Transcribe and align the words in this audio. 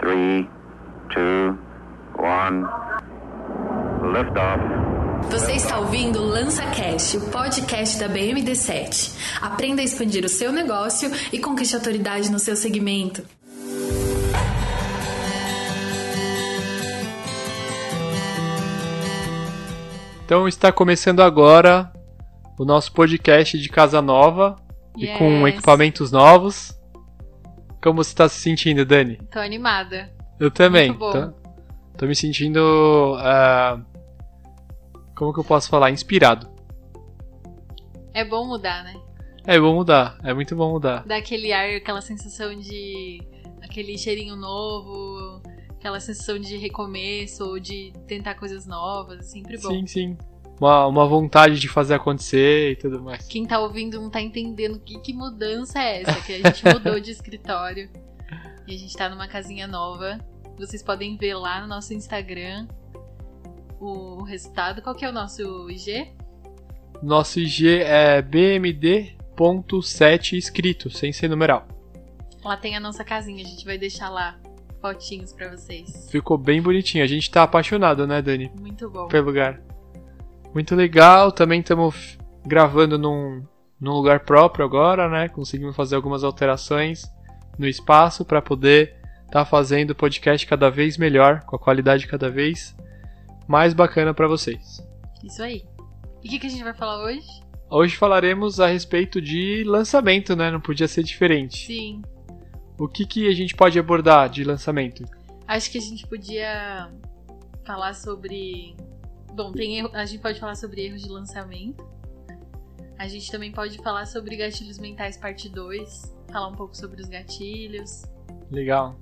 three, 0.00 0.48
two, 1.12 1.58
one. 2.18 2.64
Liftoff. 4.12 4.60
Você 5.30 5.52
está 5.52 5.78
ouvindo 5.78 6.20
o 6.20 6.26
LançaCast, 6.26 7.18
o 7.18 7.30
podcast 7.30 7.98
da 8.00 8.08
BMD7. 8.08 9.38
Aprenda 9.42 9.82
a 9.82 9.84
expandir 9.84 10.24
o 10.24 10.28
seu 10.28 10.50
negócio 10.50 11.10
e 11.32 11.38
conquiste 11.38 11.76
autoridade 11.76 12.30
no 12.30 12.38
seu 12.38 12.56
segmento. 12.56 13.22
Então 20.24 20.46
está 20.46 20.70
começando 20.70 21.20
agora 21.20 21.90
o 22.58 22.64
nosso 22.64 22.92
podcast 22.92 23.58
de 23.58 23.68
casa 23.68 24.00
nova 24.00 24.56
e 24.96 25.06
com 25.18 25.46
Yes. 25.46 25.54
equipamentos 25.54 26.12
novos. 26.12 26.78
Como 27.82 28.02
você 28.02 28.10
está 28.10 28.28
se 28.28 28.38
sentindo, 28.40 28.84
Dani? 28.84 29.16
Tô 29.30 29.38
animada. 29.38 30.12
Eu 30.38 30.50
também. 30.50 30.88
Muito 30.88 30.98
bom. 30.98 31.12
Tô, 31.12 31.32
tô 31.98 32.06
me 32.06 32.14
sentindo. 32.14 33.16
ah, 33.18 33.80
como 35.14 35.32
que 35.32 35.40
eu 35.40 35.44
posso 35.44 35.68
falar? 35.68 35.90
Inspirado. 35.90 36.48
É 38.12 38.24
bom 38.24 38.46
mudar, 38.46 38.84
né? 38.84 38.94
É 39.46 39.58
bom 39.58 39.74
mudar. 39.74 40.18
É 40.22 40.34
muito 40.34 40.54
bom 40.54 40.72
mudar. 40.72 41.04
Dá 41.06 41.16
aquele 41.16 41.52
ar, 41.52 41.68
aquela 41.76 42.00
sensação 42.00 42.54
de. 42.58 43.22
aquele 43.62 43.96
cheirinho 43.96 44.36
novo, 44.36 45.42
aquela 45.70 46.00
sensação 46.00 46.38
de 46.38 46.56
recomeço 46.56 47.44
ou 47.44 47.58
de 47.58 47.92
tentar 48.06 48.34
coisas 48.34 48.66
novas. 48.66 49.20
É 49.20 49.22
sempre 49.22 49.58
bom. 49.58 49.70
Sim, 49.70 49.86
sim. 49.86 50.18
Uma, 50.60 50.86
uma 50.86 51.06
vontade 51.06 51.58
de 51.58 51.68
fazer 51.68 51.94
acontecer 51.94 52.72
e 52.72 52.76
tudo 52.76 53.02
mais. 53.02 53.26
Quem 53.26 53.46
tá 53.46 53.58
ouvindo 53.58 53.98
não 53.98 54.10
tá 54.10 54.20
entendendo 54.20 54.78
que, 54.78 55.00
que 55.00 55.14
mudança 55.14 55.78
é 55.78 56.02
essa, 56.02 56.20
que 56.20 56.34
a 56.34 56.36
gente 56.36 56.62
mudou 56.64 57.00
de 57.00 57.10
escritório 57.10 57.88
e 58.68 58.74
a 58.74 58.78
gente 58.78 58.94
tá 58.94 59.08
numa 59.08 59.26
casinha 59.26 59.66
nova. 59.66 60.18
Vocês 60.58 60.82
podem 60.82 61.16
ver 61.16 61.34
lá 61.34 61.62
no 61.62 61.66
nosso 61.66 61.94
Instagram 61.94 62.68
o 63.80 64.22
resultado. 64.22 64.82
Qual 64.82 64.94
que 64.94 65.04
é 65.04 65.08
o 65.08 65.12
nosso 65.12 65.70
IG? 65.70 66.12
Nosso 67.02 67.40
IG 67.40 67.78
é 67.78 68.20
bmd.7 68.20 70.36
escrito, 70.36 70.90
sem 70.90 71.10
ser 71.10 71.28
numeral. 71.28 71.66
Lá 72.44 72.58
tem 72.58 72.76
a 72.76 72.80
nossa 72.80 73.02
casinha, 73.02 73.42
a 73.42 73.48
gente 73.48 73.64
vai 73.64 73.78
deixar 73.78 74.10
lá 74.10 74.38
fotinhos 74.80 75.32
pra 75.32 75.50
vocês. 75.50 76.08
Ficou 76.10 76.36
bem 76.36 76.60
bonitinho. 76.60 77.04
A 77.04 77.06
gente 77.06 77.30
tá 77.30 77.42
apaixonado, 77.42 78.06
né, 78.06 78.20
Dani? 78.20 78.50
Muito 78.58 78.90
bom. 78.90 79.08
pelo 79.08 79.26
lugar. 79.26 79.60
Muito 80.52 80.74
legal, 80.74 81.30
também 81.30 81.60
estamos 81.60 82.18
gravando 82.44 82.98
num, 82.98 83.44
num 83.80 83.92
lugar 83.92 84.20
próprio 84.20 84.64
agora, 84.64 85.08
né? 85.08 85.28
Conseguimos 85.28 85.76
fazer 85.76 85.96
algumas 85.96 86.24
alterações 86.24 87.02
no 87.58 87.66
espaço 87.66 88.24
para 88.24 88.42
poder 88.42 88.96
estar 89.26 89.44
fazendo 89.44 89.90
o 89.90 89.94
podcast 89.94 90.46
cada 90.46 90.70
vez 90.70 90.96
melhor, 90.96 91.40
com 91.42 91.54
a 91.54 91.58
qualidade 91.58 92.06
cada 92.06 92.28
vez 92.28 92.74
mais 93.46 93.72
bacana 93.74 94.12
para 94.12 94.26
vocês. 94.26 94.82
Isso 95.24 95.42
aí. 95.42 95.64
E 96.22 96.26
o 96.26 96.30
que, 96.30 96.38
que 96.38 96.46
a 96.46 96.50
gente 96.50 96.64
vai 96.64 96.74
falar 96.74 97.02
hoje? 97.04 97.26
Hoje 97.70 97.96
falaremos 97.96 98.58
a 98.58 98.66
respeito 98.66 99.20
de 99.20 99.62
lançamento, 99.64 100.34
né? 100.34 100.50
Não 100.50 100.60
podia 100.60 100.88
ser 100.88 101.04
diferente. 101.04 101.66
Sim. 101.66 102.02
O 102.78 102.88
que, 102.88 103.06
que 103.06 103.28
a 103.28 103.32
gente 103.32 103.54
pode 103.54 103.78
abordar 103.78 104.28
de 104.28 104.42
lançamento? 104.42 105.04
Acho 105.46 105.70
que 105.70 105.78
a 105.78 105.80
gente 105.80 106.06
podia 106.06 106.90
falar 107.64 107.94
sobre. 107.94 108.74
Bom, 109.42 109.52
tem 109.52 109.78
erro... 109.78 109.90
a 109.94 110.04
gente 110.04 110.20
pode 110.20 110.38
falar 110.38 110.54
sobre 110.54 110.84
erros 110.84 111.02
de 111.02 111.08
lançamento. 111.08 111.88
A 112.98 113.08
gente 113.08 113.30
também 113.30 113.50
pode 113.50 113.78
falar 113.78 114.04
sobre 114.04 114.36
gatilhos 114.36 114.78
mentais 114.78 115.16
parte 115.16 115.48
2. 115.48 116.14
Falar 116.30 116.48
um 116.48 116.54
pouco 116.54 116.76
sobre 116.76 117.00
os 117.00 117.08
gatilhos. 117.08 118.02
Legal. 118.50 119.00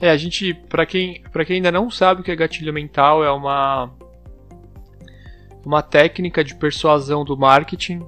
É, 0.00 0.10
a 0.10 0.16
gente, 0.16 0.52
pra 0.52 0.84
quem, 0.84 1.22
pra 1.30 1.44
quem 1.44 1.56
ainda 1.56 1.70
não 1.70 1.88
sabe 1.88 2.20
o 2.20 2.24
que 2.24 2.32
é 2.32 2.34
gatilho 2.34 2.72
mental, 2.72 3.22
é 3.22 3.30
uma 3.30 3.94
uma 5.64 5.80
técnica 5.80 6.42
de 6.42 6.56
persuasão 6.56 7.24
do 7.24 7.36
marketing 7.36 8.04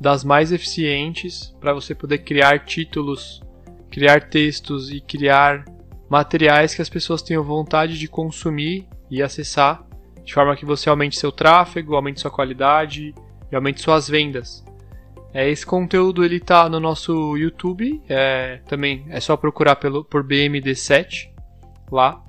das 0.00 0.22
mais 0.22 0.52
eficientes 0.52 1.52
para 1.58 1.74
você 1.74 1.92
poder 1.92 2.18
criar 2.18 2.64
títulos, 2.64 3.42
criar 3.90 4.28
textos 4.28 4.92
e 4.92 5.00
criar 5.00 5.64
materiais 6.08 6.72
que 6.72 6.80
as 6.80 6.88
pessoas 6.88 7.20
tenham 7.20 7.42
vontade 7.42 7.98
de 7.98 8.06
consumir 8.06 8.86
e 9.10 9.20
acessar, 9.20 9.87
de 10.28 10.34
forma 10.34 10.54
que 10.54 10.66
você 10.66 10.90
aumente 10.90 11.18
seu 11.18 11.32
tráfego, 11.32 11.96
aumente 11.96 12.20
sua 12.20 12.30
qualidade 12.30 13.14
e 13.50 13.56
aumente 13.56 13.80
suas 13.80 14.10
vendas. 14.10 14.62
É, 15.32 15.48
esse 15.48 15.64
conteúdo 15.64 16.22
ele 16.22 16.38
tá 16.38 16.68
no 16.68 16.78
nosso 16.78 17.34
YouTube, 17.38 18.02
é, 18.06 18.60
também 18.68 19.06
é 19.08 19.20
só 19.20 19.38
procurar 19.38 19.76
pelo, 19.76 20.04
por 20.04 20.22
BMD7 20.22 21.30
lá, 21.90 22.22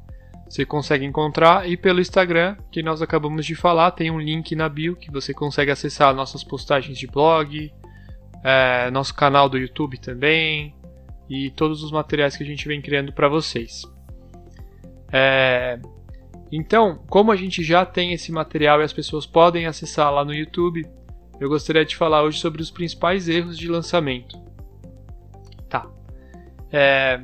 você 0.49 0.65
consegue 0.65 1.03
encontrar, 1.03 1.69
e 1.69 1.75
pelo 1.75 1.99
Instagram, 1.99 2.55
que 2.71 2.81
nós 2.81 3.01
acabamos 3.01 3.45
de 3.45 3.53
falar, 3.53 3.91
tem 3.91 4.09
um 4.09 4.19
link 4.19 4.55
na 4.55 4.69
bio 4.69 4.95
que 4.95 5.11
você 5.11 5.33
consegue 5.33 5.69
acessar 5.69 6.15
nossas 6.15 6.41
postagens 6.41 6.97
de 6.97 7.05
blog, 7.05 7.69
é, 8.41 8.89
nosso 8.91 9.13
canal 9.13 9.49
do 9.49 9.57
YouTube 9.57 9.97
também, 9.97 10.73
e 11.29 11.51
todos 11.51 11.83
os 11.83 11.91
materiais 11.91 12.37
que 12.37 12.43
a 12.43 12.47
gente 12.47 12.65
vem 12.65 12.81
criando 12.81 13.11
para 13.11 13.27
vocês. 13.27 13.83
É, 15.11 15.77
então, 16.51 17.03
como 17.07 17.31
a 17.31 17.35
gente 17.35 17.63
já 17.63 17.85
tem 17.85 18.13
esse 18.13 18.31
material 18.31 18.81
e 18.81 18.83
as 18.83 18.93
pessoas 18.93 19.25
podem 19.25 19.67
acessar 19.67 20.11
lá 20.11 20.25
no 20.25 20.33
YouTube, 20.33 20.85
eu 21.39 21.47
gostaria 21.47 21.85
de 21.85 21.95
falar 21.95 22.23
hoje 22.23 22.39
sobre 22.39 22.61
os 22.61 22.71
principais 22.71 23.29
erros 23.29 23.57
de 23.57 23.67
lançamento. 23.67 24.37
Tá. 25.69 25.87
É... 26.71 27.21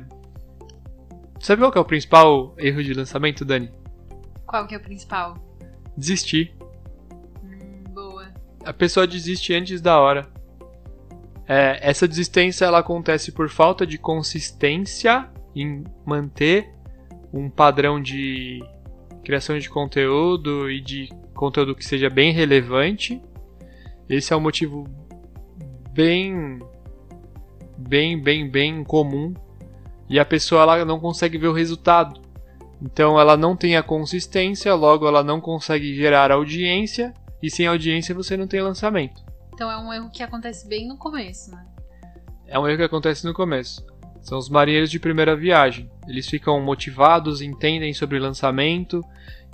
Sabe 1.40 1.60
qual 1.60 1.72
que 1.72 1.78
é 1.78 1.80
o 1.80 1.84
principal 1.84 2.54
erro 2.56 2.82
de 2.82 2.94
lançamento, 2.94 3.44
Dani? 3.44 3.70
Qual 4.46 4.66
que 4.66 4.74
é 4.74 4.78
o 4.78 4.80
principal? 4.80 5.36
Desistir. 5.96 6.54
Hum, 7.44 7.84
boa. 7.92 8.28
A 8.64 8.72
pessoa 8.72 9.06
desiste 9.06 9.52
antes 9.52 9.80
da 9.80 9.98
hora. 9.98 10.28
É, 11.48 11.78
essa 11.80 12.08
desistência 12.08 12.64
ela 12.64 12.78
acontece 12.78 13.30
por 13.32 13.48
falta 13.48 13.86
de 13.86 13.98
consistência 13.98 15.28
em 15.54 15.84
manter 16.04 16.72
um 17.32 17.50
padrão 17.50 18.00
de 18.00 18.64
criação 19.26 19.58
de 19.58 19.68
conteúdo 19.68 20.70
e 20.70 20.80
de 20.80 21.08
conteúdo 21.34 21.74
que 21.74 21.84
seja 21.84 22.08
bem 22.08 22.32
relevante. 22.32 23.20
Esse 24.08 24.32
é 24.32 24.36
um 24.36 24.40
motivo 24.40 24.84
bem, 25.92 26.60
bem, 27.76 28.22
bem, 28.22 28.48
bem 28.48 28.84
comum. 28.84 29.34
E 30.08 30.20
a 30.20 30.24
pessoa 30.24 30.62
ela 30.62 30.84
não 30.84 31.00
consegue 31.00 31.36
ver 31.38 31.48
o 31.48 31.52
resultado. 31.52 32.22
Então 32.80 33.18
ela 33.18 33.36
não 33.36 33.56
tem 33.56 33.76
a 33.76 33.82
consistência, 33.82 34.72
logo 34.76 35.08
ela 35.08 35.24
não 35.24 35.40
consegue 35.40 35.92
gerar 35.96 36.30
audiência. 36.30 37.12
E 37.42 37.50
sem 37.50 37.66
audiência 37.66 38.14
você 38.14 38.36
não 38.36 38.46
tem 38.46 38.62
lançamento. 38.62 39.24
Então 39.52 39.68
é 39.68 39.76
um 39.76 39.92
erro 39.92 40.08
que 40.08 40.22
acontece 40.22 40.68
bem 40.68 40.86
no 40.86 40.96
começo, 40.96 41.50
né? 41.50 41.66
É 42.46 42.56
um 42.56 42.68
erro 42.68 42.78
que 42.78 42.84
acontece 42.84 43.26
no 43.26 43.34
começo. 43.34 43.84
São 44.26 44.38
os 44.38 44.48
marinheiros 44.48 44.90
de 44.90 44.98
primeira 44.98 45.36
viagem. 45.36 45.88
Eles 46.08 46.28
ficam 46.28 46.60
motivados, 46.60 47.40
entendem 47.40 47.94
sobre 47.94 48.18
lançamento, 48.18 49.00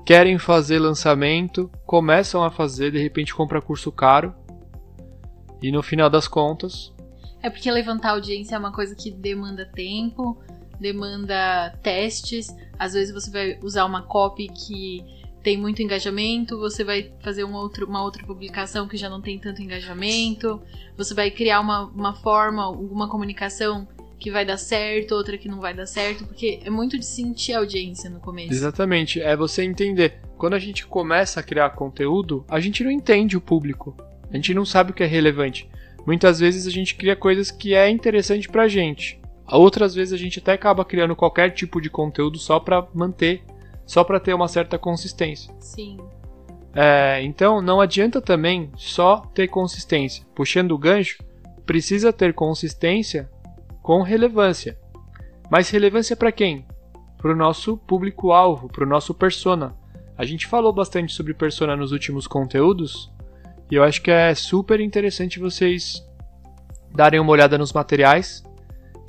querem 0.02 0.38
fazer 0.38 0.78
lançamento, 0.78 1.70
começam 1.84 2.42
a 2.42 2.50
fazer, 2.50 2.90
de 2.90 2.98
repente 2.98 3.34
compra 3.34 3.60
curso 3.60 3.92
caro. 3.92 4.34
E 5.60 5.70
no 5.70 5.82
final 5.82 6.08
das 6.08 6.26
contas, 6.26 6.90
É 7.42 7.50
porque 7.50 7.70
levantar 7.70 8.12
audiência 8.12 8.54
é 8.54 8.58
uma 8.58 8.72
coisa 8.72 8.94
que 8.94 9.10
demanda 9.10 9.66
tempo, 9.66 10.40
demanda 10.80 11.76
testes. 11.82 12.46
Às 12.78 12.94
vezes 12.94 13.12
você 13.12 13.30
vai 13.30 13.58
usar 13.62 13.84
uma 13.84 14.00
copy 14.00 14.48
que 14.48 15.04
tem 15.42 15.58
muito 15.58 15.82
engajamento, 15.82 16.58
você 16.58 16.82
vai 16.82 17.12
fazer 17.20 17.44
um 17.44 17.52
outro, 17.52 17.86
uma 17.86 18.02
outra 18.02 18.24
publicação 18.24 18.88
que 18.88 18.96
já 18.96 19.10
não 19.10 19.20
tem 19.20 19.38
tanto 19.38 19.60
engajamento, 19.60 20.62
você 20.96 21.12
vai 21.12 21.30
criar 21.30 21.60
uma, 21.60 21.84
uma 21.88 22.14
forma, 22.14 22.62
alguma 22.62 23.06
comunicação 23.06 23.86
que 24.22 24.30
vai 24.30 24.44
dar 24.44 24.56
certo, 24.56 25.16
outra 25.16 25.36
que 25.36 25.48
não 25.48 25.60
vai 25.60 25.74
dar 25.74 25.84
certo, 25.84 26.24
porque 26.24 26.60
é 26.64 26.70
muito 26.70 26.96
de 26.96 27.04
sentir 27.04 27.54
a 27.54 27.58
audiência 27.58 28.08
no 28.08 28.20
começo. 28.20 28.52
exatamente, 28.52 29.20
é 29.20 29.36
você 29.36 29.64
entender. 29.64 30.20
Quando 30.38 30.54
a 30.54 30.58
gente 30.60 30.86
começa 30.86 31.40
a 31.40 31.42
criar 31.42 31.70
conteúdo, 31.70 32.44
a 32.48 32.60
gente 32.60 32.84
não 32.84 32.90
entende 32.90 33.36
o 33.36 33.40
público. 33.40 33.96
A 34.30 34.36
gente 34.36 34.54
não 34.54 34.64
sabe 34.64 34.92
o 34.92 34.94
que 34.94 35.02
é 35.02 35.06
relevante. 35.06 35.68
Muitas 36.06 36.38
vezes 36.38 36.66
a 36.68 36.70
gente 36.70 36.94
cria 36.94 37.16
coisas 37.16 37.50
que 37.50 37.74
é 37.74 37.90
interessante 37.90 38.48
pra 38.48 38.68
gente. 38.68 39.20
Outras 39.50 39.94
vezes 39.94 40.14
a 40.14 40.16
gente 40.16 40.38
até 40.38 40.52
acaba 40.52 40.84
criando 40.84 41.16
qualquer 41.16 41.50
tipo 41.50 41.80
de 41.80 41.90
conteúdo 41.90 42.38
só 42.38 42.60
pra 42.60 42.86
manter, 42.94 43.42
só 43.84 44.04
pra 44.04 44.20
ter 44.20 44.32
uma 44.34 44.48
certa 44.48 44.78
consistência. 44.78 45.52
Sim. 45.58 45.98
É, 46.74 47.20
então 47.22 47.60
não 47.60 47.80
adianta 47.80 48.20
também 48.20 48.70
só 48.76 49.18
ter 49.34 49.48
consistência. 49.48 50.24
Puxando 50.34 50.72
o 50.72 50.78
gancho, 50.78 51.22
precisa 51.66 52.12
ter 52.12 52.32
consistência 52.32 53.28
com 53.82 54.02
relevância. 54.02 54.78
Mas 55.50 55.68
relevância 55.68 56.16
para 56.16 56.32
quem? 56.32 56.64
Para 57.18 57.32
o 57.32 57.36
nosso 57.36 57.76
público-alvo, 57.76 58.68
para 58.68 58.84
o 58.84 58.88
nosso 58.88 59.12
persona. 59.12 59.76
A 60.16 60.24
gente 60.24 60.46
falou 60.46 60.72
bastante 60.72 61.12
sobre 61.12 61.34
persona 61.34 61.76
nos 61.76 61.92
últimos 61.92 62.26
conteúdos 62.26 63.10
e 63.70 63.74
eu 63.74 63.82
acho 63.82 64.02
que 64.02 64.10
é 64.10 64.34
super 64.34 64.80
interessante 64.80 65.38
vocês 65.38 66.06
darem 66.94 67.18
uma 67.18 67.32
olhada 67.32 67.58
nos 67.58 67.72
materiais 67.72 68.44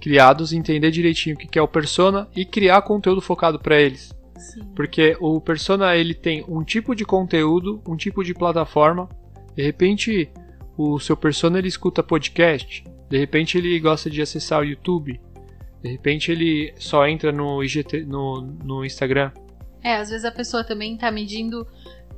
criados, 0.04 0.52
entender 0.52 0.92
direitinho 0.92 1.36
o 1.36 1.40
que 1.40 1.58
é 1.58 1.62
o 1.62 1.68
persona 1.68 2.28
e 2.36 2.44
criar 2.44 2.81
conteúdo 2.81 3.22
focado 3.22 3.58
para 3.58 3.80
eles. 3.80 4.14
Sim. 4.38 4.62
Porque 4.75 5.16
o 5.22 5.40
persona 5.40 5.96
ele 5.96 6.14
tem 6.14 6.44
um 6.48 6.62
tipo 6.62 6.94
de 6.94 7.06
conteúdo, 7.06 7.81
um 7.88 7.96
tipo 7.96 8.22
de 8.22 8.34
plataforma. 8.34 9.08
De 9.56 9.64
repente, 9.64 10.30
o 10.78 11.00
seu 11.00 11.16
persona 11.16 11.58
ele 11.58 11.70
escuta 11.70 12.04
podcast. 12.04 12.84
De 13.13 13.19
repente 13.19 13.60
ele 13.60 13.80
gosta 13.80 14.10
de 14.10 14.24
acessar 14.24 14.62
o 14.62 14.65
YouTube. 14.65 15.21
De 15.83 15.88
repente 15.92 16.31
ele 16.31 16.74
só 16.80 17.07
entra 17.07 17.31
no 17.31 17.63
IGT, 17.63 18.06
no, 18.06 18.42
no 18.42 18.83
Instagram. 18.83 19.31
É, 19.83 19.98
às 19.98 20.10
vezes 20.10 20.25
a 20.25 20.31
pessoa 20.31 20.63
também 20.63 20.98
tá 20.98 21.12
medindo 21.12 21.68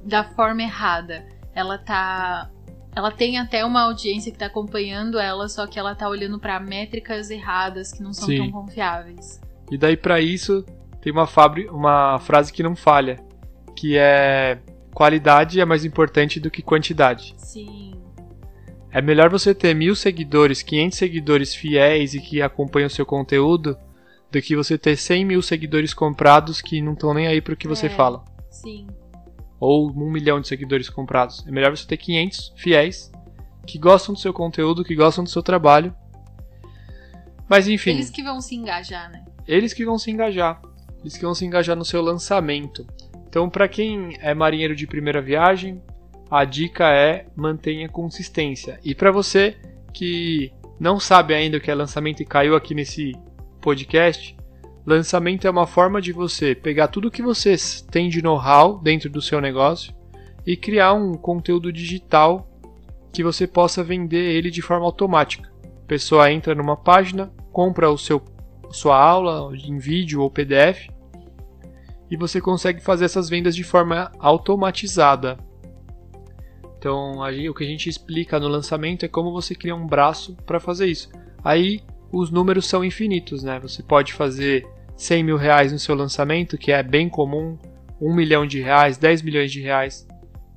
da 0.02 0.24
forma 0.24 0.62
errada. 0.62 1.28
Ela 1.54 1.78
tá. 1.78 2.50
Ela 2.96 3.12
tem 3.12 3.38
até 3.38 3.66
uma 3.66 3.82
audiência 3.82 4.32
que 4.32 4.38
tá 4.38 4.46
acompanhando 4.46 5.20
ela, 5.20 5.50
só 5.50 5.68
que 5.68 5.78
ela 5.78 5.94
tá 5.94 6.08
olhando 6.08 6.40
para 6.40 6.62
métricas 6.62 7.30
erradas 7.30 7.92
que 7.92 8.02
não 8.02 8.14
são 8.14 8.28
Sim. 8.30 8.38
tão 8.38 8.52
confiáveis. 8.52 9.42
E 9.70 9.78
daí 9.78 9.98
para 9.98 10.22
isso 10.22 10.64
tem 11.02 11.12
uma, 11.12 11.28
fabri 11.28 11.68
uma 11.68 12.20
frase 12.20 12.54
que 12.54 12.64
não 12.64 12.74
falha, 12.74 13.20
que 13.76 13.98
é 13.98 14.60
qualidade 14.94 15.60
é 15.60 15.66
mais 15.66 15.84
importante 15.84 16.40
do 16.40 16.50
que 16.50 16.62
quantidade. 16.62 17.36
Sim. 17.38 17.95
É 18.96 19.02
melhor 19.02 19.30
você 19.30 19.54
ter 19.54 19.74
mil 19.74 19.94
seguidores, 19.94 20.62
500 20.62 20.98
seguidores 20.98 21.54
fiéis 21.54 22.14
e 22.14 22.22
que 22.22 22.42
acompanham 22.42 22.88
o 22.88 22.90
seu 22.90 23.06
conteúdo, 23.06 23.78
do 24.32 24.42
que 24.42 24.56
você 24.56 24.78
ter 24.78 24.96
100 24.96 25.26
mil 25.26 25.42
seguidores 25.42 25.94
comprados 25.94 26.62
que 26.62 26.82
não 26.82 26.94
estão 26.94 27.14
nem 27.14 27.28
aí 27.28 27.42
pro 27.42 27.58
que 27.58 27.68
você 27.68 27.88
É. 27.88 27.90
fala. 27.90 28.24
Sim. 28.50 28.88
Ou 29.60 29.92
um 29.92 30.10
milhão 30.10 30.40
de 30.40 30.48
seguidores 30.48 30.90
comprados. 30.90 31.44
É 31.46 31.52
melhor 31.52 31.76
você 31.76 31.86
ter 31.86 31.98
500 31.98 32.54
fiéis 32.56 33.12
que 33.68 33.78
gostam 33.78 34.14
do 34.14 34.20
seu 34.22 34.32
conteúdo, 34.32 34.82
que 34.82 34.96
gostam 34.96 35.26
do 35.26 35.30
seu 35.30 35.44
trabalho. 35.44 35.94
Mas 37.50 37.68
enfim, 37.68 37.92
Eles 37.92 38.10
que 38.10 38.24
vão 38.24 38.40
se 38.40 38.56
engajar, 38.56 39.12
né? 39.12 39.26
eles 39.46 39.74
que 39.74 39.84
vão 39.86 39.98
se 39.98 40.10
engajar. 40.10 40.62
Eles 41.02 41.18
que 41.18 41.24
vão 41.24 41.36
se 41.36 41.46
engajar 41.46 41.76
no 41.76 41.84
seu 41.84 42.02
lançamento. 42.02 42.88
Então, 43.28 43.50
para 43.50 43.68
quem 43.68 44.18
é 44.22 44.34
marinheiro 44.34 44.74
de 44.74 44.88
primeira 44.88 45.22
viagem, 45.22 45.82
a 46.36 46.44
dica 46.44 46.90
é 46.90 47.28
mantenha 47.34 47.88
consistência. 47.88 48.78
E 48.84 48.94
para 48.94 49.10
você 49.10 49.56
que 49.94 50.52
não 50.78 51.00
sabe 51.00 51.34
ainda 51.34 51.56
o 51.56 51.62
que 51.62 51.72
é 51.72 51.74
lançamento 51.74 52.22
e 52.22 52.26
caiu 52.26 52.58
aqui 52.58 52.76
nesse 52.76 53.14
podcast, 53.62 54.36
lançamento 54.86 55.48
é 55.48 55.50
uma 55.50 55.66
forma 55.66 56.02
de 56.02 56.12
você 56.12 56.54
pegar 56.54 56.90
tudo 56.90 57.10
que 57.10 57.22
você 57.22 57.56
tem 57.90 58.10
de 58.10 58.22
know-how 58.22 58.78
dentro 58.80 59.10
do 59.10 59.22
seu 59.22 59.40
negócio 59.40 59.96
e 60.46 60.58
criar 60.58 60.94
um 60.94 61.14
conteúdo 61.14 61.72
digital 61.72 62.46
que 63.14 63.24
você 63.24 63.48
possa 63.48 63.82
vender 63.82 64.36
ele 64.36 64.52
de 64.52 64.62
forma 64.62 64.86
automática. 64.86 65.50
A 65.64 65.88
pessoa 65.88 66.30
entra 66.30 66.54
numa 66.54 66.76
página, 66.76 67.32
compra 67.54 67.90
o 67.90 67.98
seu 67.98 68.22
sua 68.72 69.02
aula 69.02 69.56
em 69.56 69.78
vídeo 69.78 70.22
ou 70.22 70.30
PDF 70.30 70.90
e 72.12 72.18
você 72.18 72.42
consegue 72.42 72.82
fazer 72.84 73.06
essas 73.06 73.30
vendas 73.30 73.56
de 73.56 73.64
forma 73.64 74.12
automatizada. 74.20 75.38
Então, 76.86 77.14
o 77.50 77.54
que 77.56 77.64
a 77.64 77.68
gente 77.68 77.90
explica 77.90 78.40
no 78.40 78.48
lançamento 78.48 79.04
é 79.04 79.08
como 79.08 79.32
você 79.32 79.56
cria 79.56 79.76
um 79.76 79.88
braço 79.88 80.36
para 80.46 80.60
fazer 80.60 80.86
isso. 80.86 81.10
Aí, 81.44 81.82
os 82.12 82.30
números 82.30 82.68
são 82.68 82.86
infinitos, 82.86 83.42
né? 83.42 83.60
Você 83.60 83.82
pode 83.82 84.14
fazer 84.14 84.64
100 84.96 85.24
mil 85.24 85.36
reais 85.36 85.72
no 85.74 85.80
seu 85.80 85.96
lançamento, 85.96 86.60
que 86.60 86.72
é 86.72 86.84
bem 86.84 87.10
comum, 87.10 87.58
1 88.00 88.14
milhão 88.14 88.46
de 88.46 88.62
reais, 88.62 89.00
10 89.00 89.24
milhões 89.24 89.52
de 89.52 89.62
reais. 89.62 90.08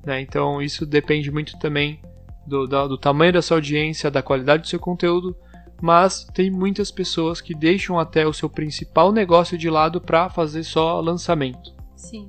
Né? 0.05 0.21
Então, 0.21 0.61
isso 0.61 0.85
depende 0.85 1.31
muito 1.31 1.57
também 1.57 1.99
do, 2.45 2.67
da- 2.67 2.85
do 2.85 2.95
tamanho 2.95 3.33
da 3.33 3.41
sua 3.41 3.57
audiência, 3.57 4.11
da 4.11 4.21
qualidade 4.21 4.61
do 4.61 4.67
seu 4.67 4.79
conteúdo, 4.79 5.35
mas 5.81 6.25
tem 6.25 6.51
muitas 6.51 6.91
pessoas 6.91 7.41
que 7.41 7.55
deixam 7.55 7.97
até 7.97 8.27
o 8.27 8.33
seu 8.33 8.47
principal 8.47 9.11
negócio 9.11 9.57
de 9.57 9.67
lado 9.67 9.99
para 9.99 10.29
fazer 10.29 10.61
só 10.61 10.99
lançamento. 11.01 11.73
Sim. 11.95 12.27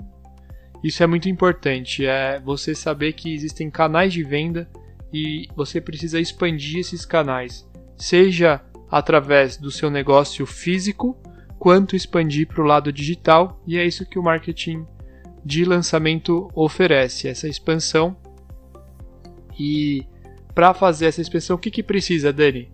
Isso 0.82 1.02
é 1.02 1.06
muito 1.06 1.28
importante, 1.28 2.06
é 2.06 2.40
você 2.40 2.74
saber 2.74 3.12
que 3.12 3.34
existem 3.34 3.70
canais 3.70 4.12
de 4.12 4.22
venda 4.22 4.68
e 5.12 5.46
você 5.54 5.80
precisa 5.80 6.18
expandir 6.18 6.80
esses 6.80 7.04
canais, 7.04 7.68
seja 7.96 8.62
através 8.90 9.56
do 9.56 9.70
seu 9.70 9.90
negócio 9.90 10.46
físico, 10.46 11.16
quanto 11.58 11.94
expandir 11.94 12.48
para 12.48 12.62
o 12.62 12.66
lado 12.66 12.92
digital, 12.92 13.62
e 13.66 13.76
é 13.76 13.84
isso 13.84 14.06
que 14.06 14.18
o 14.18 14.22
marketing 14.22 14.86
de 15.44 15.64
lançamento 15.64 16.48
oferece, 16.54 17.28
essa 17.28 17.46
expansão. 17.46 18.16
E 19.58 20.06
para 20.54 20.72
fazer 20.72 21.06
essa 21.06 21.20
expansão, 21.20 21.56
o 21.56 21.58
que, 21.58 21.70
que 21.70 21.82
precisa, 21.82 22.32
Dani? 22.32 22.70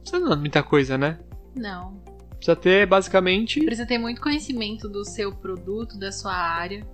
Precisa 0.00 0.20
não, 0.20 0.36
muita 0.36 0.62
coisa, 0.62 0.96
né? 0.96 1.18
Não. 1.54 2.00
Precisa 2.42 2.56
ter 2.56 2.86
basicamente 2.86 3.64
Precisa 3.64 3.86
ter 3.86 3.98
muito 3.98 4.20
conhecimento 4.20 4.88
do 4.88 5.04
seu 5.04 5.32
produto, 5.32 5.96
da 5.96 6.10
sua 6.10 6.34
área, 6.34 6.84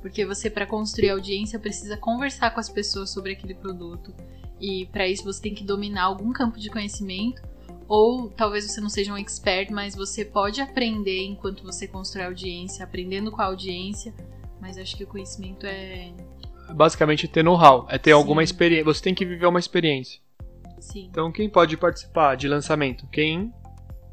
porque 0.00 0.24
você 0.24 0.48
para 0.48 0.64
construir 0.64 1.10
audiência 1.10 1.58
precisa 1.58 1.94
conversar 1.94 2.52
com 2.52 2.60
as 2.60 2.70
pessoas 2.70 3.10
sobre 3.10 3.32
aquele 3.32 3.54
produto. 3.54 4.14
E 4.58 4.86
para 4.86 5.06
isso 5.06 5.24
você 5.24 5.42
tem 5.42 5.54
que 5.54 5.62
dominar 5.62 6.04
algum 6.04 6.32
campo 6.32 6.58
de 6.58 6.70
conhecimento, 6.70 7.42
ou 7.86 8.30
talvez 8.30 8.64
você 8.64 8.80
não 8.80 8.88
seja 8.88 9.12
um 9.12 9.18
expert, 9.18 9.70
mas 9.70 9.94
você 9.94 10.24
pode 10.24 10.62
aprender 10.62 11.22
enquanto 11.22 11.62
você 11.62 11.86
constrói 11.86 12.24
audiência, 12.24 12.82
aprendendo 12.82 13.30
com 13.30 13.42
a 13.42 13.44
audiência. 13.44 14.14
Mas 14.58 14.78
acho 14.78 14.96
que 14.96 15.04
o 15.04 15.06
conhecimento 15.06 15.66
é 15.66 16.14
basicamente 16.70 17.28
ter 17.28 17.42
know-how, 17.44 17.86
é 17.90 17.98
ter 17.98 18.12
Sim. 18.12 18.16
alguma 18.16 18.42
experiência. 18.42 18.86
Você 18.86 19.02
tem 19.02 19.14
que 19.14 19.26
viver 19.26 19.44
uma 19.44 19.58
experiência. 19.58 20.18
sim. 20.80 21.08
Então, 21.10 21.30
quem 21.30 21.46
pode 21.46 21.76
participar 21.76 22.36
de 22.36 22.48
lançamento? 22.48 23.06
Quem 23.08 23.52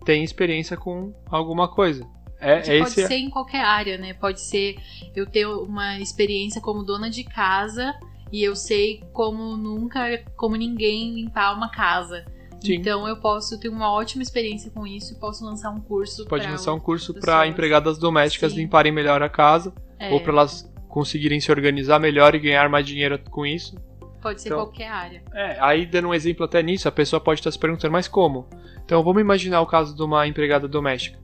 tem 0.06 0.24
experiência 0.24 0.76
com 0.78 1.14
alguma 1.28 1.68
coisa. 1.68 2.06
É, 2.40 2.56
Pode, 2.56 2.72
é 2.72 2.80
pode 2.80 2.92
esse. 2.92 3.08
ser 3.08 3.18
em 3.18 3.30
qualquer 3.30 3.64
área, 3.64 3.98
né? 3.98 4.14
Pode 4.16 4.42
ser 4.42 4.76
eu 5.16 5.26
ter 5.28 5.46
uma 5.46 6.00
experiência 6.00 6.60
como 6.60 6.84
dona 6.84 7.10
de 7.10 7.24
casa 7.24 7.94
e 8.32 8.44
eu 8.44 8.56
sei 8.56 9.04
como 9.14 9.56
nunca, 9.56 10.24
como 10.36 10.56
ninguém 10.56 11.14
limpar 11.14 11.54
uma 11.56 11.70
casa. 11.70 12.26
Sim. 12.60 12.76
Então 12.76 13.08
eu 13.08 13.18
posso 13.18 13.60
ter 13.60 13.70
uma 13.70 13.92
ótima 13.92 14.24
experiência 14.24 14.72
com 14.72 14.86
isso 14.86 15.14
e 15.14 15.20
posso 15.20 15.44
lançar 15.44 15.72
um 15.72 15.80
curso. 15.80 16.26
Pode 16.26 16.48
lançar 16.48 16.74
um 16.74 16.80
curso 16.80 17.14
para 17.14 17.48
empregadas 17.48 17.98
domésticas 17.98 18.54
Sim. 18.54 18.60
limparem 18.60 18.92
melhor 18.92 19.22
a 19.22 19.30
casa, 19.30 19.74
É, 20.00 20.12
ou 20.12 20.20
para 20.20 20.32
elas 20.32 20.72
conseguirem 20.88 21.40
se 21.40 21.52
organizar 21.52 22.00
melhor 22.00 22.36
e 22.36 22.40
ganhar 22.40 22.70
mais 22.70 22.86
dinheiro 22.86 23.20
com 23.30 23.46
isso. 23.46 23.76
Pode 24.22 24.42
ser 24.42 24.50
então- 24.50 24.60
qualquer 24.60 24.88
área. 24.88 25.24
É, 25.34 25.58
aí 25.60 25.86
dando 25.86 26.10
um 26.10 26.14
exemplo 26.14 26.46
até 26.46 26.62
nisso, 26.62 26.88
a 26.88 26.92
pessoa 26.92 27.20
pode 27.20 27.40
estar 27.40 27.52
se 27.52 27.60
perguntando, 27.60 27.92
mas 27.92 28.08
como? 28.08 28.48
Então 28.86 29.04
vamos 29.04 29.22
imaginar 29.22 29.62
o 29.62 29.66
caso 29.66 29.96
de 29.96 30.04
uma 30.04 30.28
empregada 30.28 30.68
doméstica. 30.68 31.20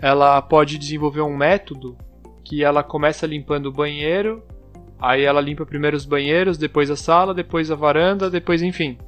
Ela 0.00 0.40
pode 0.42 0.76
desenvolver 0.76 1.22
um 1.22 1.36
método 1.36 1.96
que 2.44 2.62
ela 2.62 2.82
começa 2.82 3.26
limpando 3.26 3.66
o 3.66 3.72
banheiro, 3.72 4.44
aí 5.00 5.22
ela 5.22 5.40
limpa 5.40 5.64
primeiro 5.64 5.96
os 5.96 6.04
banheiros, 6.04 6.58
depois 6.58 6.90
a 6.90 6.96
sala, 6.96 7.32
depois 7.32 7.70
a 7.70 7.74
varanda, 7.74 8.28
depois 8.28 8.62
enfim. 8.62 8.98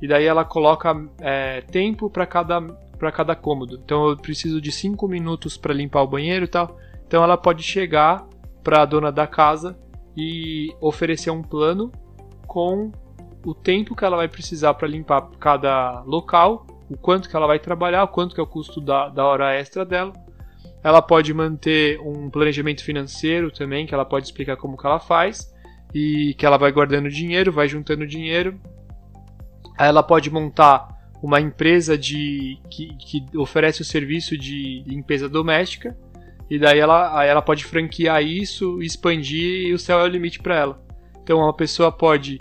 E 0.00 0.08
daí 0.08 0.24
ela 0.24 0.44
coloca 0.44 0.94
é, 1.20 1.60
tempo 1.62 2.08
para 2.08 2.24
cada 2.26 2.60
para 2.98 3.12
cada 3.12 3.36
cômodo. 3.36 3.80
Então 3.82 4.08
eu 4.08 4.16
preciso 4.16 4.60
de 4.60 4.72
5 4.72 5.06
minutos 5.06 5.56
para 5.56 5.72
limpar 5.72 6.02
o 6.02 6.08
banheiro 6.08 6.44
e 6.44 6.48
tal. 6.48 6.76
Então 7.06 7.22
ela 7.22 7.36
pode 7.36 7.62
chegar 7.62 8.26
para 8.62 8.82
a 8.82 8.84
dona 8.84 9.12
da 9.12 9.26
casa 9.26 9.78
e 10.16 10.74
oferecer 10.80 11.30
um 11.30 11.42
plano 11.42 11.92
com 12.48 12.90
o 13.44 13.54
tempo 13.54 13.94
que 13.94 14.04
ela 14.04 14.16
vai 14.16 14.26
precisar 14.26 14.74
para 14.74 14.88
limpar 14.88 15.30
cada 15.38 16.00
local, 16.02 16.66
o 16.90 16.96
quanto 16.96 17.28
que 17.28 17.36
ela 17.36 17.46
vai 17.46 17.58
trabalhar, 17.58 18.02
o 18.02 18.08
quanto 18.08 18.34
que 18.34 18.40
é 18.40 18.42
o 18.42 18.46
custo 18.46 18.80
da, 18.80 19.08
da 19.08 19.24
hora 19.24 19.54
extra 19.54 19.84
dela. 19.84 20.12
Ela 20.82 21.02
pode 21.02 21.32
manter 21.34 22.00
um 22.00 22.30
planejamento 22.30 22.82
financeiro 22.82 23.52
também, 23.52 23.86
que 23.86 23.94
ela 23.94 24.04
pode 24.04 24.26
explicar 24.26 24.56
como 24.56 24.76
que 24.76 24.86
ela 24.86 24.98
faz 24.98 25.54
e 25.94 26.34
que 26.34 26.46
ela 26.46 26.56
vai 26.56 26.72
guardando 26.72 27.10
dinheiro, 27.10 27.52
vai 27.52 27.68
juntando 27.68 28.06
dinheiro. 28.06 28.58
Aí 29.76 29.88
ela 29.88 30.02
pode 30.02 30.30
montar 30.30 30.88
uma 31.22 31.40
empresa 31.40 31.98
de 31.98 32.58
que, 32.70 32.96
que 32.96 33.26
oferece 33.36 33.82
o 33.82 33.84
serviço 33.84 34.36
de 34.38 34.82
limpeza 34.86 35.28
doméstica 35.28 35.96
e 36.48 36.58
daí 36.58 36.78
ela, 36.78 37.24
ela 37.24 37.42
pode 37.42 37.64
franquear 37.64 38.22
isso, 38.22 38.80
expandir 38.82 39.68
e 39.68 39.74
o 39.74 39.78
céu 39.78 40.00
é 40.00 40.04
o 40.04 40.08
limite 40.08 40.38
para 40.38 40.56
ela. 40.56 40.87
Então 41.28 41.40
uma 41.40 41.52
pessoa 41.52 41.92
pode, 41.92 42.40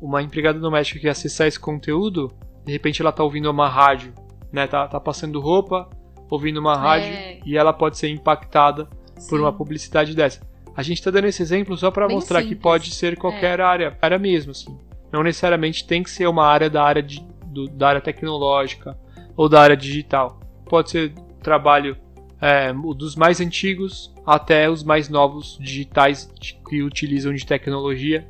uma 0.00 0.22
empregada 0.22 0.56
doméstica 0.60 1.00
que 1.00 1.08
acessar 1.08 1.48
esse 1.48 1.58
conteúdo, 1.58 2.30
de 2.64 2.70
repente 2.70 3.02
ela 3.02 3.10
tá 3.10 3.24
ouvindo 3.24 3.50
uma 3.50 3.68
rádio, 3.68 4.14
né? 4.52 4.68
Tá, 4.68 4.86
tá 4.86 5.00
passando 5.00 5.40
roupa, 5.40 5.90
ouvindo 6.30 6.60
uma 6.60 6.76
rádio 6.76 7.08
É. 7.12 7.40
e 7.44 7.56
ela 7.56 7.72
pode 7.72 7.98
ser 7.98 8.08
impactada 8.08 8.84
por 9.28 9.36
Sim. 9.36 9.40
uma 9.40 9.52
publicidade 9.52 10.14
dessa. 10.14 10.40
A 10.76 10.82
gente 10.84 11.02
tá 11.02 11.10
dando 11.10 11.24
esse 11.26 11.42
exemplo 11.42 11.76
só 11.76 11.90
para 11.90 12.08
mostrar 12.08 12.38
que 12.42 12.50
simples. 12.50 12.62
pode 12.62 12.94
ser 12.94 13.18
qualquer 13.18 13.60
área, 13.60 13.98
área 14.00 14.16
mesmo, 14.16 14.52
assim. 14.52 14.78
Não 15.12 15.24
necessariamente 15.24 15.84
tem 15.84 16.00
que 16.00 16.08
ser 16.10 16.28
uma 16.28 16.46
área 16.46 16.70
da 16.70 16.84
área 16.84 17.02
de, 17.02 17.26
do- 17.46 17.66
da 17.66 17.88
área 17.88 18.00
tecnológica 18.00 18.96
ou 19.36 19.48
da 19.48 19.60
área 19.60 19.76
digital. 19.76 20.38
Pode 20.66 20.88
ser 20.88 21.12
trabalho 21.42 21.96
é, 22.40 22.72
dos 22.72 23.16
mais 23.16 23.40
antigos 23.40 24.14
até 24.30 24.70
os 24.70 24.84
mais 24.84 25.08
novos 25.08 25.58
digitais 25.60 26.30
que 26.68 26.82
utilizam 26.82 27.34
de 27.34 27.44
tecnologia. 27.44 28.26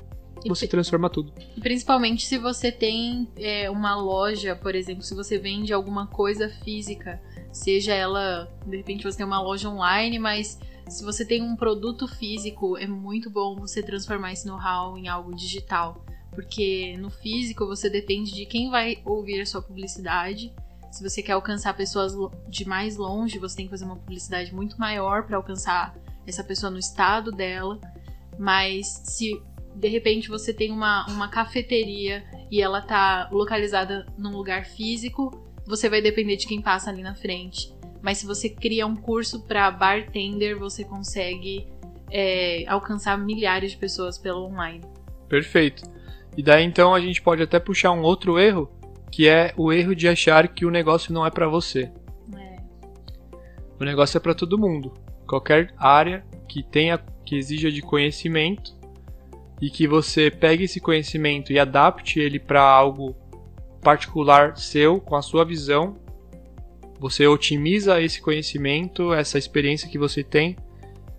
você 0.46 0.66
transforma 0.66 1.10
tudo. 1.10 1.32
Principalmente 1.60 2.24
se 2.24 2.38
você 2.38 2.72
tem 2.72 3.28
é, 3.36 3.68
uma 3.68 3.94
loja, 3.94 4.56
por 4.56 4.74
exemplo, 4.74 5.02
se 5.02 5.14
você 5.14 5.36
vende 5.36 5.72
alguma 5.74 6.06
coisa 6.06 6.48
física, 6.64 7.20
seja 7.52 7.92
ela, 7.92 8.50
de 8.66 8.78
repente 8.78 9.04
você 9.04 9.18
tem 9.18 9.26
uma 9.26 9.42
loja 9.42 9.68
online, 9.68 10.18
mas 10.18 10.58
se 10.88 11.04
você 11.04 11.22
tem 11.24 11.42
um 11.42 11.54
produto 11.54 12.08
físico, 12.08 12.78
é 12.78 12.86
muito 12.86 13.28
bom 13.28 13.56
você 13.56 13.82
transformar 13.82 14.32
esse 14.32 14.46
know-how 14.46 14.96
em 14.96 15.06
algo 15.06 15.34
digital. 15.36 16.02
Porque 16.32 16.96
no 16.96 17.10
físico 17.10 17.66
você 17.66 17.90
depende 17.90 18.32
de 18.32 18.46
quem 18.46 18.70
vai 18.70 19.02
ouvir 19.04 19.42
a 19.42 19.46
sua 19.46 19.60
publicidade. 19.60 20.50
Se 20.90 21.02
você 21.02 21.22
quer 21.22 21.32
alcançar 21.32 21.74
pessoas 21.74 22.12
de 22.48 22.66
mais 22.66 22.96
longe, 22.96 23.38
você 23.38 23.56
tem 23.56 23.66
que 23.66 23.70
fazer 23.70 23.84
uma 23.84 23.96
publicidade 23.96 24.54
muito 24.54 24.78
maior 24.78 25.24
para 25.24 25.36
alcançar 25.36 25.94
essa 26.26 26.42
pessoa 26.42 26.70
no 26.70 26.78
estado 26.78 27.30
dela. 27.30 27.78
Mas 28.38 28.86
se 29.04 29.40
de 29.74 29.88
repente 29.88 30.28
você 30.28 30.52
tem 30.52 30.72
uma, 30.72 31.06
uma 31.06 31.28
cafeteria 31.28 32.24
e 32.50 32.60
ela 32.60 32.82
tá 32.82 33.28
localizada 33.30 34.04
num 34.18 34.36
lugar 34.36 34.64
físico, 34.64 35.30
você 35.64 35.88
vai 35.88 36.02
depender 36.02 36.36
de 36.36 36.46
quem 36.46 36.60
passa 36.60 36.90
ali 36.90 37.02
na 37.02 37.14
frente. 37.14 37.72
Mas 38.02 38.18
se 38.18 38.26
você 38.26 38.48
cria 38.48 38.86
um 38.86 38.96
curso 38.96 39.42
para 39.46 39.70
bartender, 39.70 40.58
você 40.58 40.84
consegue 40.84 41.68
é, 42.10 42.64
alcançar 42.66 43.16
milhares 43.16 43.72
de 43.72 43.76
pessoas 43.76 44.18
pelo 44.18 44.44
online. 44.46 44.80
Perfeito. 45.28 45.84
E 46.36 46.42
daí 46.42 46.64
então 46.64 46.94
a 46.94 47.00
gente 47.00 47.22
pode 47.22 47.42
até 47.42 47.60
puxar 47.60 47.92
um 47.92 48.02
outro 48.02 48.38
erro, 48.38 48.70
que 49.10 49.28
é 49.28 49.52
o 49.56 49.72
erro 49.72 49.94
de 49.94 50.08
achar 50.08 50.46
que 50.48 50.64
o 50.64 50.70
negócio 50.70 51.12
não 51.12 51.26
é 51.26 51.30
para 51.30 51.48
você. 51.48 51.90
É. 52.36 52.56
O 53.78 53.84
negócio 53.84 54.16
é 54.16 54.20
para 54.20 54.34
todo 54.34 54.58
mundo. 54.58 54.94
Qualquer 55.26 55.74
área 55.76 56.24
que 56.48 56.62
tenha 56.62 56.98
que 57.24 57.36
exija 57.36 57.70
de 57.70 57.82
conhecimento 57.82 58.74
e 59.60 59.70
que 59.70 59.86
você 59.86 60.30
pegue 60.30 60.64
esse 60.64 60.80
conhecimento 60.80 61.52
e 61.52 61.58
adapte 61.58 62.18
ele 62.18 62.38
para 62.38 62.62
algo 62.62 63.14
particular 63.82 64.56
seu, 64.56 65.00
com 65.00 65.16
a 65.16 65.22
sua 65.22 65.44
visão. 65.44 65.96
Você 66.98 67.26
otimiza 67.26 68.00
esse 68.00 68.20
conhecimento, 68.20 69.12
essa 69.12 69.38
experiência 69.38 69.88
que 69.88 69.98
você 69.98 70.22
tem. 70.22 70.56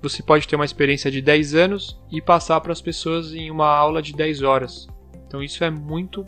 Você 0.01 0.23
pode 0.23 0.47
ter 0.47 0.55
uma 0.55 0.65
experiência 0.65 1.11
de 1.11 1.21
10 1.21 1.55
anos 1.55 1.99
e 2.11 2.21
passar 2.21 2.59
para 2.61 2.71
as 2.71 2.81
pessoas 2.81 3.33
em 3.33 3.51
uma 3.51 3.67
aula 3.67 4.01
de 4.01 4.13
10 4.13 4.41
horas. 4.41 4.87
Então 5.27 5.43
isso 5.43 5.63
é 5.63 5.69
muito 5.69 6.25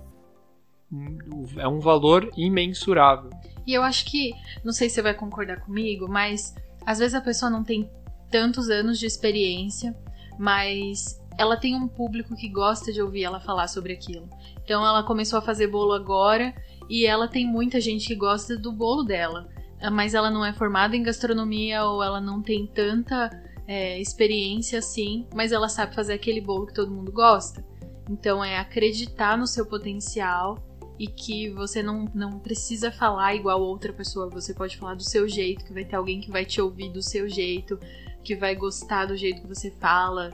é 1.57 1.67
um 1.67 1.79
valor 1.79 2.29
imensurável. 2.35 3.29
E 3.65 3.73
eu 3.73 3.83
acho 3.83 4.05
que, 4.05 4.33
não 4.63 4.73
sei 4.73 4.89
se 4.89 4.95
você 4.95 5.01
vai 5.01 5.13
concordar 5.13 5.61
comigo, 5.61 6.07
mas 6.07 6.53
às 6.85 6.99
vezes 6.99 7.15
a 7.15 7.21
pessoa 7.21 7.49
não 7.49 7.63
tem 7.63 7.89
tantos 8.29 8.69
anos 8.69 8.99
de 8.99 9.05
experiência, 9.05 9.95
mas 10.37 11.21
ela 11.37 11.57
tem 11.57 11.75
um 11.75 11.87
público 11.87 12.35
que 12.35 12.49
gosta 12.49 12.91
de 12.91 13.01
ouvir 13.01 13.23
ela 13.23 13.39
falar 13.39 13.67
sobre 13.67 13.93
aquilo. 13.93 14.29
Então 14.63 14.85
ela 14.85 15.03
começou 15.03 15.39
a 15.39 15.41
fazer 15.41 15.67
bolo 15.67 15.93
agora 15.93 16.53
e 16.89 17.05
ela 17.05 17.27
tem 17.27 17.45
muita 17.45 17.79
gente 17.79 18.07
que 18.07 18.15
gosta 18.15 18.57
do 18.57 18.71
bolo 18.71 19.03
dela, 19.03 19.47
mas 19.91 20.13
ela 20.13 20.29
não 20.29 20.45
é 20.45 20.53
formada 20.53 20.95
em 20.95 21.03
gastronomia 21.03 21.83
ou 21.85 22.03
ela 22.03 22.19
não 22.19 22.41
tem 22.41 22.67
tanta 22.67 23.29
é, 23.67 23.99
experiência 23.99 24.79
assim, 24.79 25.27
mas 25.33 25.51
ela 25.51 25.69
sabe 25.69 25.95
fazer 25.95 26.13
aquele 26.13 26.41
bolo 26.41 26.67
que 26.67 26.73
todo 26.73 26.91
mundo 26.91 27.11
gosta. 27.11 27.63
Então 28.09 28.43
é 28.43 28.57
acreditar 28.57 29.37
no 29.37 29.47
seu 29.47 29.65
potencial 29.65 30.57
e 30.99 31.07
que 31.07 31.49
você 31.49 31.81
não, 31.81 32.05
não 32.13 32.39
precisa 32.39 32.91
falar 32.91 33.35
igual 33.35 33.61
outra 33.61 33.91
pessoa, 33.91 34.29
você 34.29 34.53
pode 34.53 34.77
falar 34.77 34.95
do 34.95 35.03
seu 35.03 35.27
jeito, 35.27 35.65
que 35.65 35.73
vai 35.73 35.83
ter 35.83 35.95
alguém 35.95 36.21
que 36.21 36.31
vai 36.31 36.45
te 36.45 36.61
ouvir 36.61 36.89
do 36.89 37.01
seu 37.01 37.27
jeito, 37.27 37.79
que 38.23 38.35
vai 38.35 38.55
gostar 38.55 39.05
do 39.05 39.17
jeito 39.17 39.41
que 39.41 39.47
você 39.47 39.71
fala. 39.71 40.31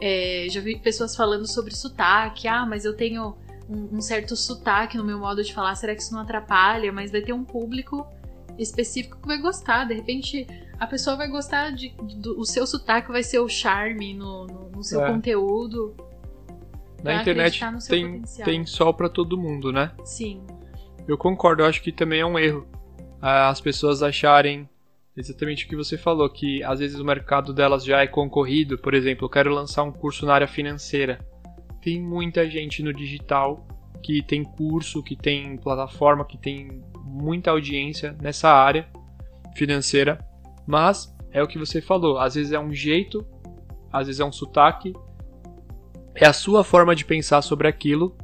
É, 0.00 0.46
já 0.50 0.60
vi 0.60 0.78
pessoas 0.78 1.14
falando 1.14 1.46
sobre 1.46 1.74
sotaque. 1.74 2.48
Ah, 2.48 2.66
mas 2.66 2.84
eu 2.84 2.96
tenho 2.96 3.36
um, 3.68 3.96
um, 3.96 4.00
certo 4.00 4.34
sotaque 4.34 4.96
no 4.96 5.04
meu 5.04 5.18
modo 5.18 5.42
de 5.42 5.54
falar. 5.54 5.74
Será 5.74 5.94
que 5.94 6.02
isso 6.02 6.12
não 6.12 6.20
atrapalha? 6.20 6.92
Mas 6.92 7.10
vai 7.10 7.20
ter 7.20 7.32
um 7.32 7.44
público 7.44 8.06
específico 8.58 9.18
que 9.20 9.26
vai 9.26 9.38
gostar. 9.38 9.84
De 9.84 9.94
repente, 9.94 10.46
a 10.78 10.86
pessoa 10.86 11.16
vai 11.16 11.28
gostar 11.28 11.70
de. 11.70 11.90
Do, 11.98 12.38
o 12.38 12.44
seu 12.44 12.66
sotaque 12.66 13.12
vai 13.12 13.22
ser 13.22 13.38
o 13.38 13.48
charme 13.48 14.14
no, 14.14 14.46
no, 14.46 14.70
no 14.70 14.82
seu 14.82 15.04
é. 15.04 15.12
conteúdo. 15.12 15.94
Na 17.02 17.20
internet 17.20 17.60
tem, 17.88 18.22
tem 18.44 18.66
sol 18.66 18.92
para 18.92 19.08
todo 19.08 19.38
mundo, 19.38 19.72
né? 19.72 19.92
Sim. 20.04 20.42
Eu 21.08 21.16
concordo, 21.16 21.62
eu 21.62 21.66
acho 21.66 21.82
que 21.82 21.90
também 21.90 22.20
é 22.20 22.26
um 22.26 22.38
erro 22.38 22.66
as 23.20 23.60
pessoas 23.60 24.02
acharem 24.02 24.68
exatamente 25.16 25.66
o 25.66 25.68
que 25.68 25.76
você 25.76 25.98
falou, 25.98 26.28
que 26.30 26.62
às 26.62 26.78
vezes 26.78 26.98
o 26.98 27.04
mercado 27.04 27.52
delas 27.52 27.84
já 27.84 28.00
é 28.00 28.06
concorrido. 28.06 28.78
Por 28.78 28.94
exemplo, 28.94 29.26
eu 29.26 29.28
quero 29.28 29.52
lançar 29.52 29.82
um 29.82 29.92
curso 29.92 30.24
na 30.24 30.34
área 30.34 30.48
financeira. 30.48 31.18
Tem 31.82 32.00
muita 32.00 32.48
gente 32.48 32.82
no 32.82 32.92
digital 32.92 33.66
que 34.02 34.22
tem 34.22 34.42
curso, 34.42 35.02
que 35.02 35.14
tem 35.14 35.56
plataforma, 35.58 36.24
que 36.24 36.38
tem 36.38 36.82
muita 37.04 37.50
audiência 37.50 38.16
nessa 38.20 38.48
área 38.48 38.88
financeira, 39.54 40.18
mas 40.66 41.14
é 41.32 41.42
o 41.42 41.46
que 41.46 41.58
você 41.58 41.82
falou, 41.82 42.18
às 42.18 42.34
vezes 42.34 42.52
é 42.52 42.58
um 42.58 42.72
jeito, 42.72 43.26
às 43.92 44.06
vezes 44.06 44.20
é 44.20 44.24
um 44.24 44.32
sotaque, 44.32 44.94
é 46.14 46.26
a 46.26 46.32
sua 46.32 46.64
forma 46.64 46.94
de 46.94 47.04
pensar 47.04 47.42
sobre 47.42 47.68
aquilo 47.68 48.16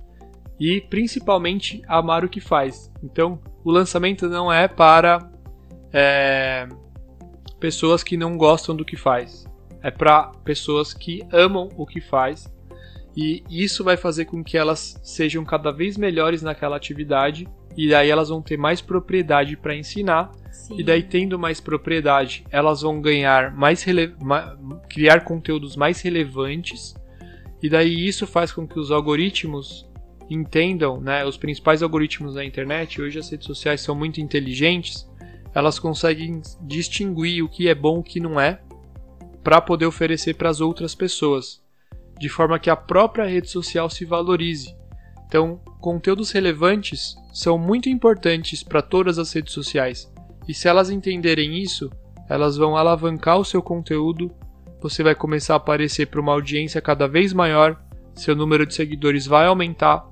e 0.59 0.81
principalmente 0.81 1.83
amar 1.87 2.25
o 2.25 2.29
que 2.29 2.41
faz. 2.41 2.93
Então, 3.03 3.39
o 3.65 3.71
lançamento 3.71 4.29
não 4.29 4.53
é 4.53 4.67
para 4.67 5.31
é, 5.93 6.69
pessoas 7.61 8.03
que 8.03 8.17
não 8.17 8.37
gostam 8.37 8.75
do 8.75 8.85
que 8.85 8.97
faz. 8.97 9.47
É 9.83 9.91
para 9.91 10.33
pessoas 10.45 10.93
que 10.93 11.23
amam 11.33 11.69
o 11.77 11.87
que 11.87 12.01
faz. 12.01 12.51
E 13.17 13.43
isso 13.49 13.83
vai 13.83 13.97
fazer 13.97 14.27
com 14.27 14.45
que 14.45 14.59
elas 14.59 15.01
sejam 15.03 15.45
cada 15.45 15.71
vez 15.71 15.97
melhores 15.97 16.43
naquela 16.43 16.77
atividade. 16.77 17.49
E 17.77 17.89
daí 17.89 18.11
elas 18.11 18.29
vão 18.31 18.43
ter 18.43 18.57
mais 18.57 18.81
propriedade 18.81 19.57
para 19.57 19.77
ensinar. 19.77 20.33
Sim. 20.51 20.77
E 20.79 20.83
daí, 20.83 21.03
tendo 21.03 21.39
mais 21.39 21.61
propriedade, 21.61 22.45
elas 22.51 22.83
vão 22.83 23.01
ganhar 23.01 23.55
mais 23.55 23.85
criar 24.89 25.21
conteúdos 25.25 25.77
mais 25.77 26.01
relevantes. 26.01 26.95
E 27.63 27.69
daí 27.69 28.07
isso 28.07 28.27
faz 28.27 28.53
com 28.53 28.67
que 28.67 28.79
os 28.79 28.91
algoritmos 28.91 29.89
entendam, 30.29 31.01
né? 31.01 31.25
Os 31.25 31.37
principais 31.37 31.83
algoritmos 31.83 32.35
da 32.35 32.45
internet, 32.45 33.01
hoje 33.01 33.19
as 33.19 33.31
redes 33.31 33.47
sociais 33.47 33.81
são 33.81 33.95
muito 33.95 34.21
inteligentes 34.21 35.07
elas 35.57 35.79
conseguem 35.79 36.43
distinguir 36.61 37.43
o 37.43 37.49
que 37.49 37.67
é 37.67 37.75
bom 37.75 37.97
e 37.97 38.01
o 38.01 38.03
que 38.03 38.21
não 38.21 38.39
é 38.39 38.61
para 39.43 39.59
poder 39.59 39.87
oferecer 39.87 40.35
para 40.35 40.51
as 40.51 40.61
outras 40.61 40.95
pessoas, 40.95 41.65
de 42.21 42.29
forma 42.29 42.59
que 42.59 42.69
a 42.69 42.77
própria 42.77 43.25
rede 43.25 43.49
social 43.49 43.89
se 43.89 44.05
valorize. 44.05 44.77
Então, 45.27 45.59
conteúdos 45.81 46.31
relevantes 46.31 47.17
são 47.33 47.57
muito 47.57 47.89
importantes 47.89 48.63
para 48.63 48.83
todas 48.83 49.19
as 49.19 49.33
redes 49.33 49.55
sociais. 49.55 50.13
E 50.47 50.53
se 50.53 50.69
elas 50.69 50.91
entenderem 50.91 51.57
isso, 51.57 51.89
elas 52.29 52.59
vão 52.59 52.77
alavancar 52.77 53.39
o 53.39 53.45
seu 53.45 53.63
conteúdo, 53.63 54.31
você 54.81 55.03
vai 55.03 55.15
começar 55.15 55.55
a 55.55 55.57
aparecer 55.57 56.07
para 56.07 56.21
uma 56.21 56.33
audiência 56.33 56.81
cada 56.81 57.07
vez 57.07 57.33
maior, 57.33 57.81
seu 58.15 58.35
número 58.35 58.67
de 58.67 58.75
seguidores 58.75 59.27
vai 59.27 59.47
aumentar 59.47 60.09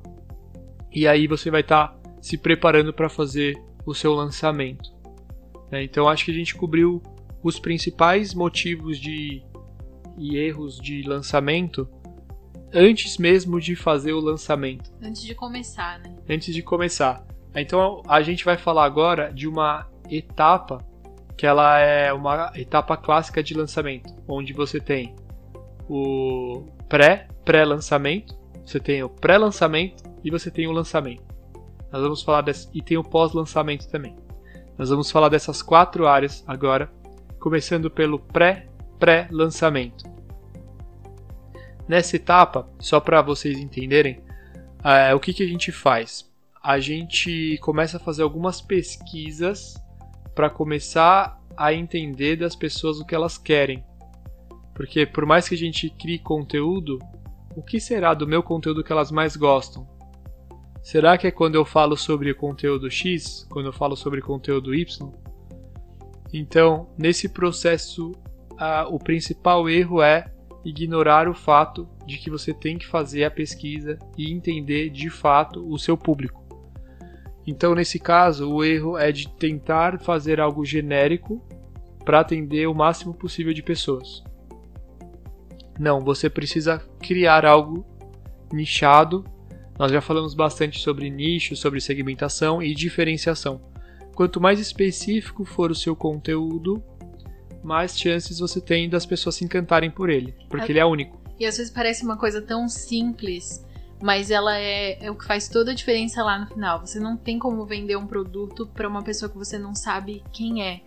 e 0.92 1.06
aí 1.06 1.26
você 1.26 1.50
vai 1.50 1.60
estar 1.60 1.88
tá 1.88 1.96
se 2.20 2.38
preparando 2.38 2.92
para 2.92 3.08
fazer 3.08 3.54
o 3.84 3.94
seu 3.94 4.14
lançamento. 4.14 4.90
Né? 5.70 5.82
Então 5.82 6.08
acho 6.08 6.24
que 6.24 6.30
a 6.30 6.34
gente 6.34 6.54
cobriu 6.54 7.02
os 7.42 7.58
principais 7.58 8.34
motivos 8.34 8.98
de 8.98 9.42
e 10.16 10.36
erros 10.36 10.78
de 10.78 11.02
lançamento 11.02 11.88
antes 12.72 13.18
mesmo 13.18 13.60
de 13.60 13.74
fazer 13.74 14.12
o 14.12 14.20
lançamento. 14.20 14.92
Antes 15.02 15.22
de 15.22 15.34
começar, 15.34 15.98
né? 16.00 16.14
Antes 16.28 16.54
de 16.54 16.62
começar. 16.62 17.26
Então 17.54 18.02
a 18.06 18.22
gente 18.22 18.44
vai 18.44 18.56
falar 18.56 18.84
agora 18.84 19.32
de 19.32 19.46
uma 19.46 19.88
etapa 20.10 20.78
que 21.36 21.46
ela 21.46 21.78
é 21.78 22.12
uma 22.12 22.52
etapa 22.54 22.96
clássica 22.96 23.42
de 23.42 23.54
lançamento, 23.54 24.14
onde 24.28 24.52
você 24.52 24.80
tem 24.80 25.14
o 25.88 26.66
pré 26.88 27.28
pré-lançamento, 27.44 28.34
você 28.64 28.80
tem 28.80 29.02
o 29.02 29.08
pré-lançamento 29.08 30.02
e 30.24 30.30
você 30.30 30.50
tem 30.50 30.66
o 30.66 30.72
lançamento. 30.72 31.22
Nós 31.92 32.02
vamos 32.02 32.22
falar 32.22 32.40
desse 32.40 32.68
e 32.72 32.82
tem 32.82 32.96
o 32.96 33.04
pós-lançamento 33.04 33.86
também. 33.88 34.16
Nós 34.78 34.90
vamos 34.90 35.10
falar 35.10 35.28
dessas 35.28 35.62
quatro 35.62 36.06
áreas 36.06 36.42
agora, 36.46 36.90
começando 37.38 37.90
pelo 37.90 38.18
pré-pré-lançamento. 38.18 40.04
Nessa 41.86 42.16
etapa, 42.16 42.68
só 42.80 42.98
para 42.98 43.20
vocês 43.20 43.58
entenderem, 43.58 44.24
é, 44.82 45.14
o 45.14 45.20
que, 45.20 45.34
que 45.34 45.42
a 45.42 45.46
gente 45.46 45.70
faz? 45.70 46.32
A 46.62 46.80
gente 46.80 47.58
começa 47.58 47.98
a 47.98 48.00
fazer 48.00 48.22
algumas 48.22 48.60
pesquisas 48.60 49.74
para 50.34 50.50
começar 50.50 51.40
a 51.56 51.72
entender 51.72 52.36
das 52.36 52.56
pessoas 52.56 52.98
o 52.98 53.04
que 53.04 53.14
elas 53.14 53.38
querem. 53.38 53.84
Porque 54.74 55.06
por 55.06 55.24
mais 55.24 55.48
que 55.48 55.54
a 55.54 55.58
gente 55.58 55.88
crie 55.88 56.18
conteúdo, 56.18 56.98
o 57.56 57.62
que 57.62 57.78
será 57.78 58.12
do 58.12 58.26
meu 58.26 58.42
conteúdo 58.42 58.82
que 58.82 58.90
elas 58.90 59.12
mais 59.12 59.36
gostam? 59.36 59.86
Será 60.82 61.16
que 61.16 61.26
é 61.26 61.30
quando 61.30 61.54
eu 61.54 61.64
falo 61.64 61.96
sobre 61.96 62.34
conteúdo 62.34 62.90
X, 62.90 63.46
quando 63.48 63.66
eu 63.66 63.72
falo 63.72 63.96
sobre 63.96 64.20
conteúdo 64.20 64.74
Y? 64.74 65.10
Então, 66.32 66.88
nesse 66.98 67.28
processo, 67.28 68.12
o 68.90 68.98
principal 68.98 69.68
erro 69.70 70.02
é 70.02 70.30
ignorar 70.64 71.28
o 71.28 71.34
fato 71.34 71.88
de 72.04 72.18
que 72.18 72.28
você 72.28 72.52
tem 72.52 72.76
que 72.76 72.86
fazer 72.86 73.24
a 73.24 73.30
pesquisa 73.30 73.98
e 74.18 74.32
entender 74.32 74.90
de 74.90 75.08
fato 75.08 75.64
o 75.66 75.78
seu 75.78 75.96
público. 75.96 76.43
Então, 77.46 77.74
nesse 77.74 77.98
caso, 77.98 78.50
o 78.50 78.64
erro 78.64 78.96
é 78.96 79.12
de 79.12 79.28
tentar 79.28 79.98
fazer 80.00 80.40
algo 80.40 80.64
genérico 80.64 81.42
para 82.04 82.20
atender 82.20 82.66
o 82.66 82.74
máximo 82.74 83.12
possível 83.14 83.52
de 83.52 83.62
pessoas. 83.62 84.22
Não, 85.78 86.00
você 86.00 86.30
precisa 86.30 86.78
criar 87.00 87.44
algo 87.44 87.84
nichado. 88.52 89.24
Nós 89.78 89.90
já 89.90 90.00
falamos 90.00 90.34
bastante 90.34 90.80
sobre 90.80 91.10
nicho, 91.10 91.56
sobre 91.56 91.80
segmentação 91.80 92.62
e 92.62 92.74
diferenciação. 92.74 93.60
Quanto 94.14 94.40
mais 94.40 94.60
específico 94.60 95.44
for 95.44 95.70
o 95.70 95.74
seu 95.74 95.96
conteúdo, 95.96 96.82
mais 97.62 97.98
chances 97.98 98.38
você 98.38 98.60
tem 98.60 98.88
das 98.88 99.04
pessoas 99.04 99.34
se 99.34 99.44
encantarem 99.44 99.90
por 99.90 100.08
ele, 100.08 100.34
porque 100.48 100.66
é. 100.66 100.72
ele 100.72 100.78
é 100.78 100.84
único. 100.84 101.20
E 101.38 101.44
às 101.44 101.56
vezes 101.56 101.72
parece 101.72 102.04
uma 102.04 102.16
coisa 102.16 102.40
tão 102.40 102.68
simples, 102.68 103.66
mas 104.02 104.30
ela 104.30 104.58
é, 104.58 105.04
é 105.04 105.10
o 105.10 105.14
que 105.14 105.24
faz 105.24 105.48
toda 105.48 105.70
a 105.70 105.74
diferença 105.74 106.22
lá 106.22 106.38
no 106.38 106.46
final. 106.46 106.80
Você 106.80 106.98
não 106.98 107.16
tem 107.16 107.38
como 107.38 107.64
vender 107.64 107.96
um 107.96 108.06
produto 108.06 108.66
para 108.66 108.88
uma 108.88 109.02
pessoa 109.02 109.30
que 109.30 109.36
você 109.36 109.58
não 109.58 109.74
sabe 109.74 110.22
quem 110.32 110.62
é. 110.62 110.80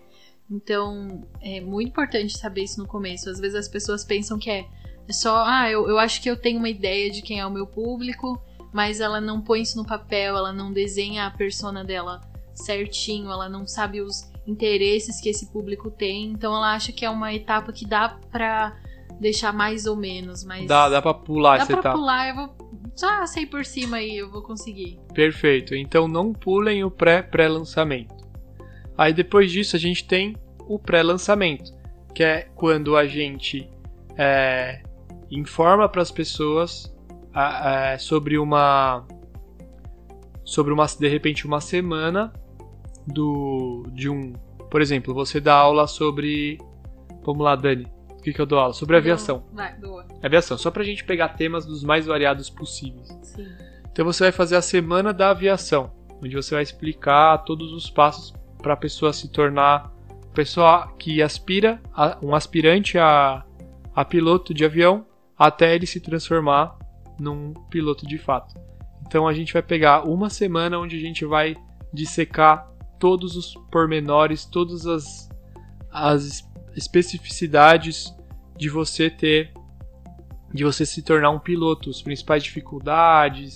Então, 0.50 1.28
é 1.42 1.60
muito 1.60 1.90
importante 1.90 2.38
saber 2.38 2.64
isso 2.64 2.80
no 2.80 2.88
começo. 2.88 3.30
Às 3.30 3.40
vezes 3.40 3.56
as 3.56 3.68
pessoas 3.68 4.06
pensam 4.06 4.38
que 4.40 4.50
é, 4.50 4.66
é 5.08 5.14
só, 5.14 5.44
ah, 5.46 5.70
eu, 5.70 5.88
eu 5.88 6.00
acho 6.00 6.22
que 6.22 6.30
eu 6.30 6.38
tenho 6.38 6.60
uma 6.60 6.70
ideia 6.70 7.12
de 7.12 7.22
quem 7.22 7.40
é 7.40 7.46
o 7.46 7.52
meu 7.52 7.68
público, 7.68 8.42
mas 8.72 9.00
ela 9.00 9.20
não 9.20 9.42
põe 9.42 9.62
isso 9.62 9.78
no 9.78 9.86
papel, 9.86 10.38
ela 10.38 10.54
não 10.54 10.72
desenha 10.72 11.26
a 11.26 11.32
persona 11.32 11.84
dela 11.84 12.22
certinho, 12.54 13.30
ela 13.30 13.50
não 13.50 13.68
sabe 13.68 14.02
os 14.02 14.30
interesses 14.46 15.20
que 15.20 15.30
esse 15.30 15.48
público 15.48 15.92
tem. 15.92 16.32
Então 16.32 16.56
ela 16.56 16.74
acha 16.74 16.92
que 16.92 17.06
é 17.06 17.10
uma 17.10 17.34
etapa 17.34 17.74
que 17.74 17.86
dá 17.86 18.18
pra 18.32 18.76
deixar 19.20 19.52
mais 19.52 19.86
ou 19.86 19.96
menos, 19.96 20.44
mas. 20.44 20.68
Dá, 20.68 20.90
dá 20.90 21.02
pra 21.02 21.14
pular 21.14 21.58
dá 21.58 21.64
essa 21.64 21.74
pra 21.74 21.80
etapa. 21.80 21.98
pular, 21.98 22.30
eu 22.30 22.36
vou. 22.36 22.67
Já 23.00 23.26
sei 23.28 23.46
por 23.46 23.64
cima 23.64 23.98
aí, 23.98 24.18
eu 24.18 24.30
vou 24.30 24.42
conseguir. 24.42 25.00
Perfeito. 25.14 25.76
Então 25.76 26.08
não 26.08 26.34
pulem 26.34 26.84
o 26.84 26.90
pré-pré-lançamento. 26.90 28.16
Aí 28.98 29.14
depois 29.14 29.52
disso 29.52 29.76
a 29.76 29.80
gente 29.80 30.08
tem 30.08 30.36
o 30.68 30.80
pré-lançamento, 30.80 31.72
que 32.14 32.24
é 32.24 32.50
quando 32.56 32.98
a 32.98 33.06
gente 33.06 33.70
é, 34.18 34.82
informa 35.30 35.88
para 35.88 36.02
as 36.02 36.12
pessoas 36.12 36.94
é, 37.36 37.98
sobre 38.00 38.38
uma 38.38 39.06
sobre 40.44 40.74
uma 40.74 40.86
de 40.86 41.08
repente 41.08 41.46
uma 41.46 41.62
semana 41.62 42.34
do 43.06 43.86
de 43.94 44.10
um 44.10 44.34
por 44.72 44.82
exemplo 44.82 45.14
você 45.14 45.40
dá 45.40 45.54
aula 45.54 45.88
sobre 45.88 46.58
vamos 47.24 47.44
lá 47.44 47.56
Dani 47.56 47.86
que, 48.32 48.34
que 48.34 48.42
eu 48.42 48.46
dou 48.46 48.60
aula 48.60 48.74
sobre 48.74 48.98
aviação 48.98 49.44
vai, 49.54 49.74
boa. 49.76 50.06
aviação 50.22 50.58
só 50.58 50.70
para 50.70 50.82
a 50.82 50.86
gente 50.86 51.04
pegar 51.04 51.30
temas 51.30 51.66
dos 51.66 51.84
mais 51.84 52.06
variados 52.06 52.50
possíveis 52.50 53.08
Sim. 53.22 53.48
então 53.92 54.06
você 54.06 54.26
vai 54.26 54.32
fazer 54.32 54.56
a 54.56 54.62
semana 54.62 55.14
da 55.14 55.30
aviação 55.30 55.92
onde 56.22 56.36
você 56.36 56.56
vai 56.56 56.64
explicar 56.64 57.38
todos 57.40 57.72
os 57.72 57.90
passos 57.90 58.34
para 58.62 58.74
a 58.74 58.78
pessoa 58.78 59.14
se 59.14 59.30
tornar 59.30 59.92
pessoa 60.34 60.94
que 61.00 61.22
aspira 61.22 61.82
a, 61.94 62.18
um 62.22 62.36
aspirante 62.36 62.98
a, 62.98 63.44
a 63.96 64.06
piloto 64.06 64.54
de 64.54 64.66
avião 64.66 65.06
até 65.38 65.74
ele 65.74 65.88
se 65.88 66.00
transformar 66.00 66.78
num 67.20 67.54
piloto 67.70 68.06
de 68.06 68.18
fato. 68.18 68.54
Então 69.06 69.28
a 69.28 69.34
gente 69.34 69.54
vai 69.54 69.62
pegar 69.62 70.04
uma 70.04 70.30
semana 70.30 70.78
onde 70.78 70.96
a 70.96 71.00
gente 71.00 71.26
vai 71.26 71.56
dissecar 71.94 72.70
todos 73.00 73.36
os 73.36 73.56
pormenores, 73.72 74.46
todas 74.46 74.86
as, 74.86 75.30
as 75.92 76.44
especificidades 76.76 78.14
de 78.58 78.70
você 78.70 79.10
ter, 79.10 79.52
de 80.54 80.64
você 80.64 80.86
se 80.86 81.02
tornar 81.02 81.30
um 81.30 81.40
piloto, 81.40 81.90
as 81.90 82.02
principais 82.02 82.44
dificuldades, 82.44 83.56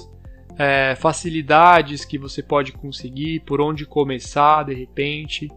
é, 0.58 0.96
facilidades 0.96 2.05
que 2.05 2.17
você 2.17 2.43
pode 2.43 2.72
conseguir, 2.72 3.41
por 3.41 3.62
onde 3.62 3.86
começar 3.86 4.63
de 4.63 4.74
repente. 4.74 5.48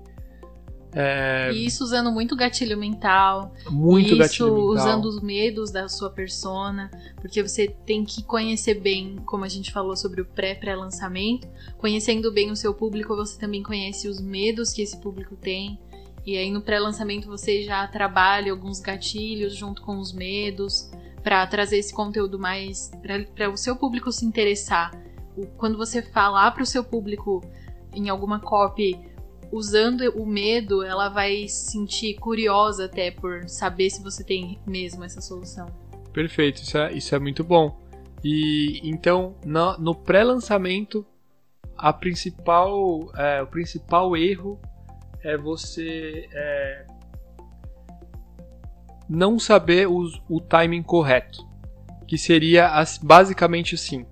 É... 0.96 1.52
Isso 1.52 1.82
usando 1.82 2.12
muito 2.12 2.36
gatilho 2.36 2.78
mental. 2.78 3.52
Muito 3.68 4.10
isso 4.10 4.16
gatilho 4.16 4.54
mental. 4.54 4.68
usando 4.68 5.04
os 5.06 5.20
medos 5.20 5.72
da 5.72 5.88
sua 5.88 6.08
persona. 6.08 6.88
Porque 7.20 7.42
você 7.42 7.66
tem 7.84 8.04
que 8.04 8.22
conhecer 8.22 8.74
bem, 8.80 9.16
como 9.26 9.44
a 9.44 9.48
gente 9.48 9.72
falou 9.72 9.96
sobre 9.96 10.20
o 10.20 10.24
pré-pré-lançamento. 10.24 11.48
Conhecendo 11.78 12.32
bem 12.32 12.52
o 12.52 12.56
seu 12.56 12.72
público, 12.72 13.16
você 13.16 13.38
também 13.38 13.62
conhece 13.62 14.06
os 14.06 14.20
medos 14.20 14.72
que 14.72 14.82
esse 14.82 14.96
público 15.00 15.34
tem. 15.34 15.80
E 16.26 16.36
aí 16.38 16.50
no 16.50 16.62
pré-lançamento 16.62 17.26
você 17.26 17.62
já 17.62 17.86
trabalha 17.86 18.50
alguns 18.50 18.80
gatilhos 18.80 19.54
junto 19.54 19.82
com 19.82 19.98
os 19.98 20.12
medos 20.12 20.90
para 21.22 21.46
trazer 21.46 21.78
esse 21.78 21.92
conteúdo 21.92 22.38
mais 22.38 22.90
para 23.36 23.50
o 23.50 23.56
seu 23.56 23.76
público 23.76 24.10
se 24.10 24.24
interessar. 24.24 24.90
Quando 25.56 25.76
você 25.76 26.02
falar 26.02 26.50
para 26.52 26.62
o 26.62 26.66
seu 26.66 26.84
público 26.84 27.42
em 27.92 28.08
alguma 28.08 28.40
copy 28.40 28.98
usando 29.52 30.02
o 30.16 30.26
medo, 30.26 30.82
ela 30.82 31.08
vai 31.08 31.46
se 31.46 31.70
sentir 31.72 32.14
curiosa 32.14 32.86
até 32.86 33.10
por 33.10 33.48
saber 33.48 33.90
se 33.90 34.02
você 34.02 34.24
tem 34.24 34.58
mesmo 34.66 35.04
essa 35.04 35.20
solução. 35.20 35.66
Perfeito, 36.12 36.62
isso 36.62 36.78
é, 36.78 36.92
isso 36.92 37.14
é 37.14 37.18
muito 37.18 37.44
bom. 37.44 37.78
E 38.22 38.80
então, 38.82 39.34
no, 39.44 39.76
no 39.78 39.94
pré-lançamento, 39.94 41.06
a 41.76 41.92
principal, 41.92 43.10
é, 43.16 43.42
o 43.42 43.46
principal 43.46 44.16
erro 44.16 44.58
é 45.24 45.36
você 45.36 46.28
é, 46.32 46.86
não 49.08 49.38
saber 49.38 49.88
o, 49.88 50.06
o 50.28 50.40
timing 50.40 50.82
correto, 50.82 51.46
que 52.06 52.18
seria 52.18 52.68
as, 52.68 52.98
basicamente 52.98 53.74
assim. 53.74 54.06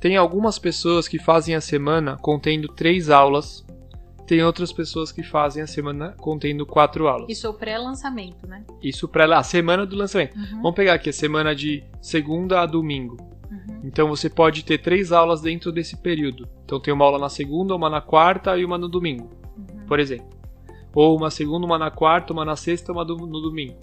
Tem 0.00 0.16
algumas 0.16 0.58
pessoas 0.58 1.08
que 1.08 1.18
fazem 1.18 1.54
a 1.54 1.60
semana 1.60 2.16
contendo 2.16 2.68
três 2.68 3.10
aulas 3.10 3.64
tem 4.26 4.42
outras 4.42 4.72
pessoas 4.72 5.12
que 5.12 5.22
fazem 5.22 5.62
a 5.62 5.66
semana 5.66 6.14
contendo 6.18 6.64
quatro 6.64 7.08
aulas. 7.08 7.28
Isso 7.28 7.46
é 7.46 7.50
o 7.50 7.54
pré-lançamento, 7.54 8.46
né? 8.46 8.64
Isso 8.82 9.06
para 9.06 9.38
a 9.38 9.42
semana 9.42 9.84
do 9.84 9.96
lançamento. 9.96 10.36
Uhum. 10.36 10.62
Vamos 10.62 10.74
pegar 10.74 10.94
aqui 10.94 11.10
a 11.10 11.12
semana 11.12 11.54
de 11.54 11.84
segunda 12.00 12.62
a 12.62 12.66
domingo. 12.66 13.18
Uhum. 13.50 13.80
Então 13.84 14.08
você 14.08 14.30
pode 14.30 14.64
ter 14.64 14.78
três 14.78 15.12
aulas 15.12 15.42
dentro 15.42 15.70
desse 15.70 15.96
período. 15.98 16.48
Então 16.64 16.80
tem 16.80 16.92
uma 16.92 17.04
aula 17.04 17.18
na 17.18 17.28
segunda, 17.28 17.74
uma 17.74 17.90
na 17.90 18.00
quarta 18.00 18.56
e 18.56 18.64
uma 18.64 18.78
no 18.78 18.88
domingo, 18.88 19.30
uhum. 19.56 19.86
por 19.86 20.00
exemplo. 20.00 20.33
Ou 20.94 21.16
uma 21.16 21.30
segunda, 21.30 21.66
uma 21.66 21.78
na 21.78 21.90
quarta, 21.90 22.32
uma 22.32 22.44
na 22.44 22.56
sexta, 22.56 22.92
uma 22.92 23.04
do, 23.04 23.16
no 23.16 23.40
domingo. 23.40 23.76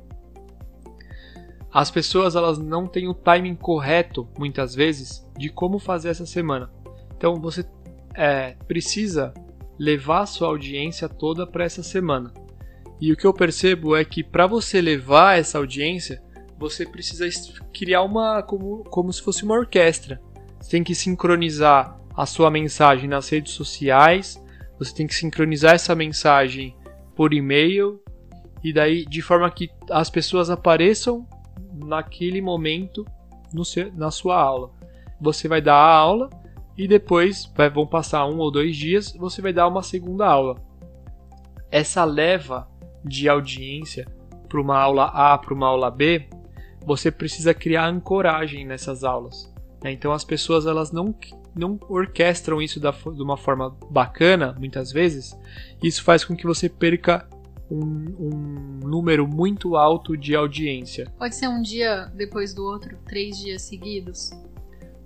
As 1.73 1.89
pessoas 1.89 2.35
elas 2.35 2.57
não 2.57 2.85
têm 2.85 3.07
o 3.07 3.13
timing 3.13 3.55
correto, 3.55 4.27
muitas 4.37 4.75
vezes, 4.75 5.25
de 5.37 5.49
como 5.49 5.79
fazer 5.79 6.09
essa 6.09 6.25
semana. 6.25 6.69
Então 7.15 7.35
você 7.35 7.65
é, 8.15 8.55
precisa 8.67 9.33
levar 9.79 10.21
a 10.21 10.25
sua 10.25 10.49
audiência 10.49 11.07
toda 11.07 11.47
para 11.47 11.63
essa 11.63 11.81
semana. 11.81 12.33
E 12.99 13.11
o 13.11 13.17
que 13.17 13.25
eu 13.25 13.33
percebo 13.33 13.95
é 13.95 14.05
que 14.05 14.23
para 14.23 14.45
você 14.45 14.79
levar 14.81 15.39
essa 15.39 15.57
audiência, 15.57 16.21
você 16.57 16.85
precisa 16.85 17.27
criar 17.73 18.03
uma 18.03 18.43
como, 18.43 18.83
como 18.83 19.11
se 19.11 19.21
fosse 19.21 19.43
uma 19.43 19.55
orquestra. 19.55 20.21
Você 20.59 20.71
tem 20.71 20.83
que 20.83 20.93
sincronizar 20.93 21.99
a 22.15 22.25
sua 22.25 22.51
mensagem 22.51 23.09
nas 23.09 23.29
redes 23.29 23.53
sociais, 23.53 24.39
você 24.77 24.93
tem 24.93 25.07
que 25.07 25.15
sincronizar 25.15 25.73
essa 25.73 25.95
mensagem 25.95 26.75
por 27.15 27.33
e-mail 27.33 28.01
e 28.63 28.71
daí 28.71 29.05
de 29.05 29.21
forma 29.21 29.49
que 29.49 29.69
as 29.89 30.09
pessoas 30.09 30.49
apareçam 30.49 31.27
naquele 31.73 32.41
momento 32.41 33.05
seu, 33.63 33.91
na 33.93 34.11
sua 34.11 34.39
aula. 34.39 34.71
Você 35.19 35.47
vai 35.47 35.61
dar 35.61 35.75
a 35.75 35.95
aula 35.95 36.29
e 36.77 36.87
depois 36.87 37.51
vai, 37.55 37.69
vão 37.69 37.85
passar 37.85 38.25
um 38.25 38.37
ou 38.37 38.51
dois 38.51 38.75
dias, 38.75 39.13
você 39.13 39.41
vai 39.41 39.53
dar 39.53 39.67
uma 39.67 39.83
segunda 39.83 40.25
aula. 40.25 40.55
Essa 41.69 42.03
leva 42.03 42.67
de 43.03 43.27
audiência 43.27 44.05
para 44.47 44.61
uma 44.61 44.77
aula 44.77 45.05
A 45.05 45.37
para 45.37 45.53
uma 45.53 45.67
aula 45.67 45.89
B, 45.89 46.27
você 46.85 47.11
precisa 47.11 47.53
criar 47.53 47.87
ancoragem 47.87 48.65
nessas 48.65 49.03
aulas. 49.03 49.51
Né? 49.83 49.91
Então 49.91 50.11
as 50.11 50.23
pessoas 50.23 50.65
elas 50.65 50.91
não 50.91 51.13
não 51.55 51.79
orquestram 51.89 52.61
isso 52.61 52.79
da, 52.79 52.91
de 52.91 53.21
uma 53.21 53.37
forma 53.37 53.75
bacana, 53.89 54.55
muitas 54.57 54.91
vezes. 54.91 55.37
Isso 55.83 56.03
faz 56.03 56.23
com 56.23 56.35
que 56.35 56.45
você 56.45 56.69
perca 56.69 57.27
um, 57.69 57.79
um, 58.19 58.79
número 58.87 59.27
muito 59.27 59.75
alto 59.75 60.17
de 60.17 60.35
audiência. 60.35 61.11
Pode 61.17 61.35
ser 61.35 61.47
um 61.47 61.61
dia 61.61 62.11
depois 62.15 62.53
do 62.53 62.63
outro, 62.63 62.97
três 63.05 63.37
dias 63.37 63.61
seguidos? 63.61 64.31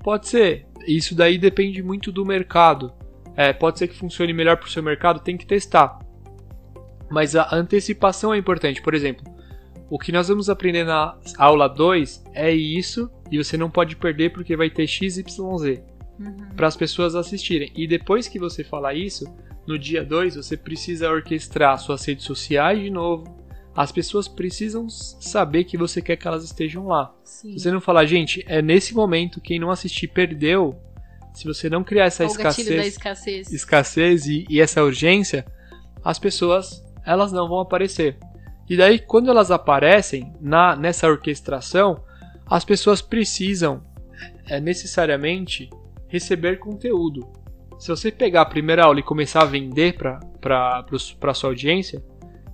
Pode 0.03 0.27
ser. 0.27 0.67
Isso 0.87 1.15
daí 1.15 1.37
depende 1.37 1.81
muito 1.81 2.11
do 2.11 2.25
mercado. 2.25 2.93
É, 3.35 3.51
pode 3.51 3.79
ser 3.79 3.87
que 3.87 3.97
funcione 3.97 4.33
melhor 4.33 4.57
para 4.57 4.67
o 4.67 4.71
seu 4.71 4.81
mercado, 4.81 5.19
tem 5.19 5.37
que 5.37 5.45
testar. 5.45 5.99
Mas 7.09 7.35
a 7.35 7.53
antecipação 7.53 8.33
é 8.33 8.37
importante. 8.37 8.81
Por 8.81 8.93
exemplo, 8.93 9.25
o 9.89 9.99
que 9.99 10.11
nós 10.11 10.27
vamos 10.27 10.49
aprender 10.49 10.83
na 10.83 11.17
aula 11.37 11.67
2 11.67 12.23
é 12.33 12.51
isso, 12.51 13.11
e 13.31 13.37
você 13.37 13.57
não 13.57 13.69
pode 13.69 13.95
perder 13.95 14.31
porque 14.31 14.55
vai 14.55 14.69
ter 14.69 14.87
XYZ 14.87 15.23
uhum. 16.19 16.49
para 16.55 16.67
as 16.67 16.75
pessoas 16.75 17.15
assistirem. 17.15 17.71
E 17.75 17.87
depois 17.87 18.27
que 18.27 18.39
você 18.39 18.63
falar 18.63 18.93
isso, 18.93 19.25
no 19.67 19.77
dia 19.77 20.03
2 20.03 20.35
você 20.35 20.55
precisa 20.55 21.09
orquestrar 21.09 21.77
suas 21.79 22.05
redes 22.05 22.25
sociais 22.25 22.79
de 22.81 22.89
novo, 22.89 23.43
as 23.75 23.91
pessoas 23.91 24.27
precisam 24.27 24.89
saber 24.89 25.65
que 25.65 25.77
você 25.77 26.01
quer 26.01 26.15
que 26.15 26.27
elas 26.27 26.45
estejam 26.45 26.87
lá. 26.87 27.13
Sim. 27.23 27.51
Se 27.53 27.59
você 27.59 27.71
não 27.71 27.81
falar, 27.81 28.05
gente, 28.05 28.43
é 28.47 28.61
nesse 28.61 28.93
momento, 28.93 29.41
quem 29.41 29.59
não 29.59 29.69
assistir 29.69 30.07
perdeu. 30.07 30.79
Se 31.33 31.45
você 31.45 31.69
não 31.69 31.83
criar 31.83 32.05
essa 32.05 32.23
o 32.23 32.27
escassez, 32.27 32.87
escassez. 32.87 33.51
escassez 33.51 34.25
e, 34.27 34.45
e 34.49 34.61
essa 34.61 34.81
urgência, 34.81 35.45
as 36.01 36.17
pessoas 36.17 36.81
elas 37.05 37.33
não 37.33 37.49
vão 37.49 37.59
aparecer. 37.59 38.17
E 38.69 38.77
daí, 38.77 38.97
quando 38.97 39.29
elas 39.29 39.51
aparecem 39.51 40.33
na 40.39 40.75
nessa 40.75 41.07
orquestração, 41.07 42.01
as 42.45 42.63
pessoas 42.63 43.01
precisam 43.01 43.83
é, 44.47 44.59
necessariamente 44.61 45.69
receber 46.07 46.59
conteúdo. 46.59 47.27
Se 47.77 47.89
você 47.89 48.11
pegar 48.11 48.41
a 48.41 48.45
primeira 48.45 48.85
aula 48.85 48.99
e 48.99 49.03
começar 49.03 49.41
a 49.41 49.45
vender 49.45 49.97
para 49.97 50.85
a 51.21 51.33
sua 51.33 51.49
audiência, 51.49 52.03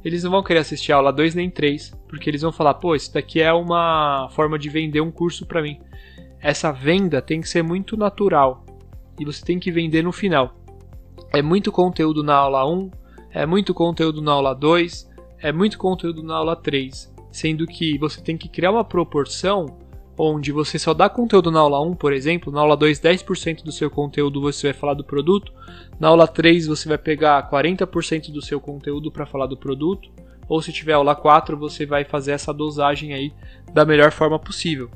eles 0.04 0.24
não 0.24 0.32
vão 0.32 0.44
querer 0.44 0.60
assistir 0.60 0.92
a 0.92 0.96
aula 0.96 1.14
2 1.14 1.36
nem 1.36 1.50
3, 1.50 1.92
porque 2.08 2.28
eles 2.28 2.42
vão 2.42 2.52
falar, 2.52 2.74
pô, 2.76 2.96
isso 2.96 3.14
daqui 3.14 3.40
é 3.40 3.54
uma 3.54 4.28
forma 4.32 4.58
de 4.58 4.68
vender 4.68 5.00
um 5.00 5.12
curso 5.12 5.46
para 5.46 5.62
mim. 5.62 5.80
Essa 6.40 6.72
venda 6.72 7.22
tem 7.22 7.40
que 7.40 7.48
ser 7.48 7.62
muito 7.62 7.96
natural 7.96 8.66
e 9.20 9.24
você 9.24 9.46
tem 9.46 9.60
que 9.60 9.72
vender 9.72 10.02
no 10.02 10.12
final. 10.12 10.56
É 11.32 11.42
muito 11.42 11.72
conteúdo 11.72 12.24
na 12.24 12.34
aula 12.34 12.68
1, 12.68 12.90
é 13.30 13.46
muito 13.46 13.76
conteúdo 13.76 14.24
na 14.24 14.32
aula 14.32 14.56
2, 14.56 15.08
é 15.38 15.52
muito 15.52 15.78
conteúdo 15.78 16.24
na 16.24 16.36
aula 16.36 16.56
3, 16.56 17.14
sendo 17.32 17.68
que 17.68 17.96
você 18.00 18.22
tem 18.22 18.36
que 18.36 18.50
criar 18.50 18.72
uma 18.72 18.84
proporção 18.84 19.68
onde 20.24 20.52
você 20.52 20.78
só 20.78 20.94
dá 20.94 21.10
conteúdo 21.10 21.50
na 21.50 21.60
aula 21.60 21.82
1, 21.82 21.96
por 21.96 22.14
exemplo, 22.14 22.54
na 22.54 22.62
aula 22.62 22.78
2, 22.78 23.00
10% 23.00 23.64
do 23.64 23.72
seu 23.72 23.90
conteúdo 23.90 24.40
você 24.40 24.68
vai 24.72 24.80
falar 24.80 24.94
do 24.94 25.04
produto, 25.04 25.52
na 26.00 26.10
aula 26.10 26.28
3 26.28 26.68
você 26.68 26.88
vai 26.88 26.98
pegar 26.98 27.50
40% 27.50 28.32
do 28.32 28.42
seu 28.42 28.60
conteúdo 28.60 29.12
para 29.12 29.26
falar 29.26 29.48
do 29.48 29.58
produto, 29.58 30.12
ou 30.48 30.62
se 30.62 30.72
tiver 30.72 30.94
aula 30.94 31.16
4, 31.16 31.58
você 31.58 31.88
vai 31.88 32.04
fazer 32.04 32.34
essa 32.34 32.54
dosagem 32.54 33.14
aí 33.14 33.34
da 33.74 33.84
melhor 33.84 34.12
forma 34.12 34.38
possível. 34.38 34.92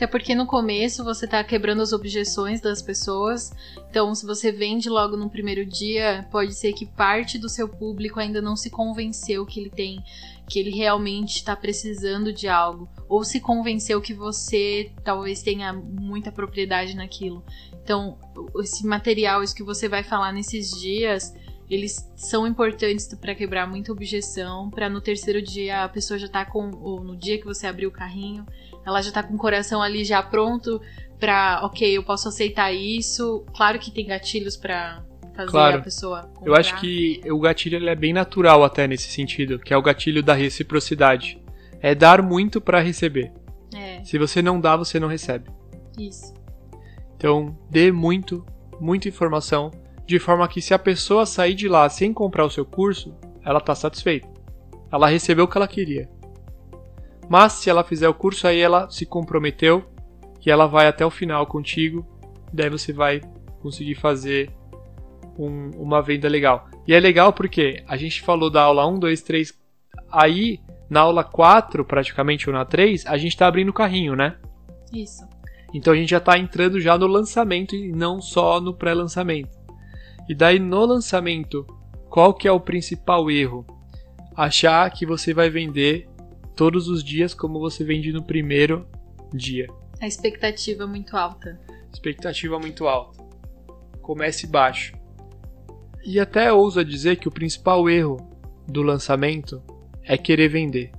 Até 0.00 0.06
porque 0.06 0.34
no 0.34 0.46
começo 0.46 1.04
você 1.04 1.26
tá 1.26 1.44
quebrando 1.44 1.82
as 1.82 1.92
objeções 1.92 2.58
das 2.58 2.80
pessoas. 2.80 3.52
Então, 3.90 4.14
se 4.14 4.24
você 4.24 4.50
vende 4.50 4.88
logo 4.88 5.14
no 5.14 5.28
primeiro 5.28 5.66
dia, 5.66 6.26
pode 6.32 6.54
ser 6.54 6.72
que 6.72 6.86
parte 6.86 7.36
do 7.36 7.50
seu 7.50 7.68
público 7.68 8.18
ainda 8.18 8.40
não 8.40 8.56
se 8.56 8.70
convenceu 8.70 9.44
que 9.44 9.60
ele 9.60 9.68
tem, 9.68 10.02
que 10.48 10.58
ele 10.58 10.70
realmente 10.70 11.36
está 11.36 11.54
precisando 11.54 12.32
de 12.32 12.48
algo, 12.48 12.88
ou 13.10 13.22
se 13.22 13.40
convenceu 13.40 14.00
que 14.00 14.14
você 14.14 14.90
talvez 15.04 15.42
tenha 15.42 15.70
muita 15.70 16.32
propriedade 16.32 16.96
naquilo. 16.96 17.44
Então, 17.84 18.16
esse 18.58 18.86
material, 18.86 19.42
isso 19.42 19.54
que 19.54 19.62
você 19.62 19.86
vai 19.86 20.02
falar 20.02 20.32
nesses 20.32 20.70
dias, 20.80 21.34
eles 21.68 22.10
são 22.16 22.46
importantes 22.46 23.06
para 23.14 23.34
quebrar 23.34 23.66
muita 23.66 23.92
objeção, 23.92 24.70
para 24.70 24.88
no 24.88 25.00
terceiro 25.00 25.42
dia 25.42 25.84
a 25.84 25.88
pessoa 25.90 26.18
já 26.18 26.26
tá 26.26 26.44
com, 26.44 26.70
ou 26.70 27.04
no 27.04 27.16
dia 27.16 27.38
que 27.38 27.44
você 27.44 27.66
abrir 27.66 27.86
o 27.86 27.92
carrinho, 27.92 28.46
ela 28.86 29.00
já 29.02 29.12
tá 29.12 29.22
com 29.22 29.34
o 29.34 29.38
coração 29.38 29.82
ali 29.82 30.04
já 30.04 30.22
pronto 30.22 30.80
pra, 31.18 31.60
ok, 31.64 31.96
eu 31.96 32.02
posso 32.02 32.28
aceitar 32.28 32.72
isso. 32.72 33.44
Claro 33.54 33.78
que 33.78 33.90
tem 33.90 34.06
gatilhos 34.06 34.56
para 34.56 35.02
fazer 35.36 35.50
Claro. 35.50 35.78
a 35.78 35.82
pessoa 35.82 36.22
comprar. 36.34 36.46
Eu 36.50 36.54
acho 36.56 36.80
que 36.80 37.20
o 37.30 37.38
gatilho 37.38 37.76
ele 37.76 37.90
é 37.90 37.94
bem 37.94 38.12
natural 38.12 38.64
até 38.64 38.86
nesse 38.86 39.10
sentido, 39.10 39.58
que 39.58 39.72
é 39.74 39.76
o 39.76 39.82
gatilho 39.82 40.22
da 40.22 40.32
reciprocidade. 40.34 41.38
É 41.80 41.94
dar 41.94 42.22
muito 42.22 42.60
para 42.60 42.80
receber. 42.80 43.32
É, 43.74 44.02
Se 44.02 44.18
você 44.18 44.42
não 44.42 44.60
dá, 44.60 44.76
você 44.76 44.98
não 44.98 45.08
recebe. 45.08 45.50
isso. 45.98 46.32
Então, 47.16 47.56
dê 47.70 47.92
muito, 47.92 48.44
muita 48.80 49.06
informação, 49.08 49.70
de 50.06 50.18
forma 50.18 50.48
que 50.48 50.62
se 50.62 50.72
a 50.72 50.78
pessoa 50.78 51.26
sair 51.26 51.54
de 51.54 51.68
lá 51.68 51.86
sem 51.88 52.12
comprar 52.14 52.44
o 52.46 52.50
seu 52.50 52.64
curso, 52.64 53.14
ela 53.44 53.58
está 53.58 53.74
satisfeita. 53.74 54.26
Ela 54.90 55.06
recebeu 55.08 55.44
o 55.44 55.48
que 55.48 55.56
ela 55.58 55.68
queria. 55.68 56.08
Mas 57.30 57.52
se 57.52 57.70
ela 57.70 57.84
fizer 57.84 58.08
o 58.08 58.14
curso, 58.14 58.48
aí 58.48 58.58
ela 58.58 58.90
se 58.90 59.06
comprometeu 59.06 59.84
que 60.40 60.50
ela 60.50 60.66
vai 60.66 60.88
até 60.88 61.06
o 61.06 61.10
final 61.10 61.46
contigo, 61.46 62.04
daí 62.52 62.68
você 62.68 62.92
vai 62.92 63.20
conseguir 63.62 63.94
fazer 63.94 64.50
um- 65.38 65.70
uma 65.76 66.02
venda 66.02 66.28
legal. 66.28 66.68
E 66.88 66.92
é 66.92 66.98
legal 66.98 67.32
porque 67.32 67.84
a 67.86 67.96
gente 67.96 68.20
falou 68.20 68.50
da 68.50 68.62
aula 68.62 68.84
1, 68.84 68.98
2, 68.98 69.22
3, 69.22 69.54
aí 70.10 70.58
na 70.88 71.02
aula 71.02 71.22
4, 71.22 71.84
praticamente, 71.84 72.50
ou 72.50 72.52
na 72.52 72.64
3, 72.64 73.06
a 73.06 73.16
gente 73.16 73.30
está 73.32 73.46
abrindo 73.46 73.68
o 73.68 73.72
carrinho, 73.72 74.16
né? 74.16 74.36
Isso. 74.92 75.22
Então 75.72 75.92
a 75.92 75.96
gente 75.96 76.10
já 76.10 76.18
está 76.18 76.36
entrando 76.36 76.80
já 76.80 76.98
no 76.98 77.06
lançamento 77.06 77.76
e 77.76 77.92
não 77.92 78.20
só 78.20 78.60
no 78.60 78.74
pré-lançamento. 78.74 79.56
E 80.28 80.34
daí 80.34 80.58
no 80.58 80.84
lançamento, 80.84 81.64
qual 82.08 82.34
que 82.34 82.48
é 82.48 82.52
o 82.52 82.58
principal 82.58 83.30
erro? 83.30 83.64
Achar 84.34 84.90
que 84.90 85.06
você 85.06 85.32
vai 85.32 85.48
vender 85.48 86.08
todos 86.60 86.88
os 86.88 87.02
dias 87.02 87.32
como 87.32 87.58
você 87.58 87.82
vende 87.82 88.12
no 88.12 88.22
primeiro 88.22 88.86
dia. 89.32 89.66
A 89.98 90.06
expectativa 90.06 90.82
é 90.82 90.86
muito 90.86 91.16
alta. 91.16 91.58
Expectativa 91.90 92.58
muito 92.58 92.86
alta. 92.86 93.24
Comece 94.02 94.46
baixo. 94.46 94.94
E 96.04 96.20
até 96.20 96.52
ouso 96.52 96.84
dizer 96.84 97.16
que 97.16 97.26
o 97.26 97.30
principal 97.30 97.88
erro 97.88 98.18
do 98.68 98.82
lançamento 98.82 99.62
é 100.02 100.18
querer 100.18 100.48
vender. 100.48 100.92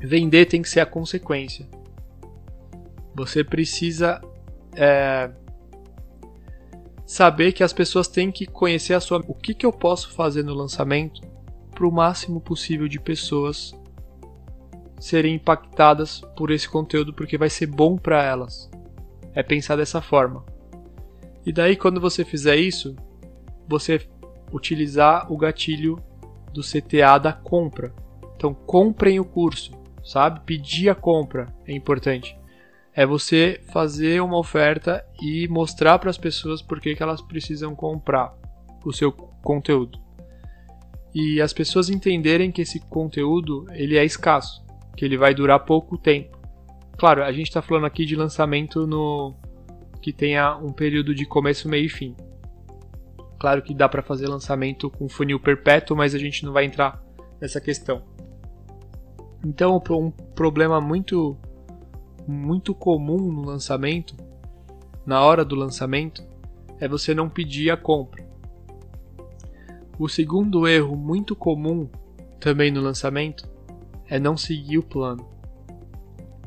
Vender 0.00 0.46
tem 0.46 0.60
que 0.60 0.68
ser 0.68 0.80
a 0.80 0.86
consequência. 0.86 1.64
Você 3.14 3.44
precisa 3.44 4.20
é, 4.74 5.30
saber 7.06 7.52
que 7.52 7.62
as 7.62 7.72
pessoas 7.72 8.08
têm 8.08 8.32
que 8.32 8.46
conhecer 8.46 8.94
a 8.94 9.00
sua. 9.00 9.22
O 9.28 9.34
que, 9.34 9.54
que 9.54 9.64
eu 9.64 9.72
posso 9.72 10.10
fazer 10.12 10.42
no 10.42 10.54
lançamento 10.54 11.20
para 11.70 11.86
o 11.86 11.92
máximo 11.92 12.40
possível 12.40 12.88
de 12.88 12.98
pessoas 12.98 13.72
serem 14.98 15.34
impactadas 15.34 16.20
por 16.36 16.50
esse 16.50 16.68
conteúdo, 16.68 17.12
porque 17.12 17.36
vai 17.36 17.50
ser 17.50 17.66
bom 17.66 17.96
para 17.96 18.22
elas. 18.22 18.70
É 19.34 19.42
pensar 19.42 19.76
dessa 19.76 20.00
forma. 20.00 20.44
E 21.44 21.52
daí, 21.52 21.76
quando 21.76 22.00
você 22.00 22.24
fizer 22.24 22.56
isso, 22.56 22.96
você 23.68 24.00
utilizar 24.52 25.30
o 25.32 25.36
gatilho 25.36 25.98
do 26.52 26.62
CTA 26.62 27.18
da 27.18 27.32
compra. 27.32 27.92
Então, 28.36 28.54
comprem 28.54 29.18
o 29.18 29.24
curso, 29.24 29.72
sabe? 30.04 30.40
Pedir 30.46 30.88
a 30.88 30.94
compra 30.94 31.52
é 31.66 31.72
importante. 31.74 32.36
É 32.94 33.04
você 33.04 33.60
fazer 33.72 34.22
uma 34.22 34.38
oferta 34.38 35.04
e 35.20 35.48
mostrar 35.48 35.98
para 35.98 36.10
as 36.10 36.18
pessoas 36.18 36.62
por 36.62 36.80
que, 36.80 36.96
elas 37.00 37.20
precisam 37.20 37.74
comprar 37.74 38.32
o 38.84 38.92
seu 38.92 39.10
conteúdo. 39.10 39.98
E 41.12 41.40
as 41.40 41.52
pessoas 41.52 41.88
entenderem 41.88 42.52
que 42.52 42.62
esse 42.62 42.80
conteúdo 42.80 43.66
ele 43.72 43.96
é 43.96 44.04
escasso, 44.04 44.63
que 44.96 45.04
ele 45.04 45.16
vai 45.16 45.34
durar 45.34 45.60
pouco 45.60 45.98
tempo. 45.98 46.38
Claro, 46.96 47.24
a 47.24 47.32
gente 47.32 47.48
está 47.48 47.60
falando 47.60 47.86
aqui 47.86 48.04
de 48.04 48.14
lançamento 48.14 48.86
no 48.86 49.34
que 50.00 50.12
tenha 50.12 50.56
um 50.56 50.72
período 50.72 51.14
de 51.14 51.24
começo, 51.24 51.68
meio 51.68 51.86
e 51.86 51.88
fim. 51.88 52.14
Claro 53.38 53.62
que 53.62 53.74
dá 53.74 53.88
para 53.88 54.02
fazer 54.02 54.28
lançamento 54.28 54.90
com 54.90 55.08
funil 55.08 55.40
perpétuo, 55.40 55.96
mas 55.96 56.14
a 56.14 56.18
gente 56.18 56.44
não 56.44 56.52
vai 56.52 56.64
entrar 56.64 57.02
nessa 57.40 57.60
questão. 57.60 58.02
Então, 59.44 59.82
um 59.90 60.10
problema 60.10 60.80
muito 60.80 61.36
muito 62.26 62.74
comum 62.74 63.30
no 63.30 63.42
lançamento, 63.42 64.16
na 65.04 65.20
hora 65.20 65.44
do 65.44 65.54
lançamento, 65.54 66.22
é 66.80 66.88
você 66.88 67.14
não 67.14 67.28
pedir 67.28 67.70
a 67.70 67.76
compra. 67.76 68.26
O 69.98 70.08
segundo 70.08 70.66
erro 70.66 70.96
muito 70.96 71.36
comum 71.36 71.88
também 72.40 72.70
no 72.70 72.80
lançamento 72.80 73.46
é 74.14 74.18
não 74.20 74.36
seguir 74.36 74.78
o 74.78 74.82
plano. 74.82 75.26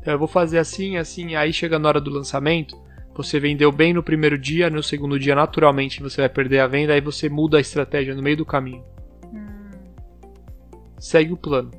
Então, 0.00 0.14
eu 0.14 0.18
vou 0.18 0.26
fazer 0.26 0.58
assim, 0.58 0.96
assim, 0.96 1.34
aí 1.34 1.52
chega 1.52 1.78
na 1.78 1.86
hora 1.86 2.00
do 2.00 2.10
lançamento, 2.10 2.74
você 3.14 3.38
vendeu 3.38 3.70
bem 3.70 3.92
no 3.92 4.02
primeiro 4.02 4.38
dia, 4.38 4.70
no 4.70 4.82
segundo 4.82 5.18
dia 5.18 5.34
naturalmente 5.34 6.02
você 6.02 6.22
vai 6.22 6.30
perder 6.30 6.60
a 6.60 6.66
venda, 6.66 6.94
aí 6.94 7.00
você 7.02 7.28
muda 7.28 7.58
a 7.58 7.60
estratégia 7.60 8.14
no 8.14 8.22
meio 8.22 8.38
do 8.38 8.46
caminho. 8.46 8.82
Segue 10.98 11.34
o 11.34 11.36
plano. 11.36 11.70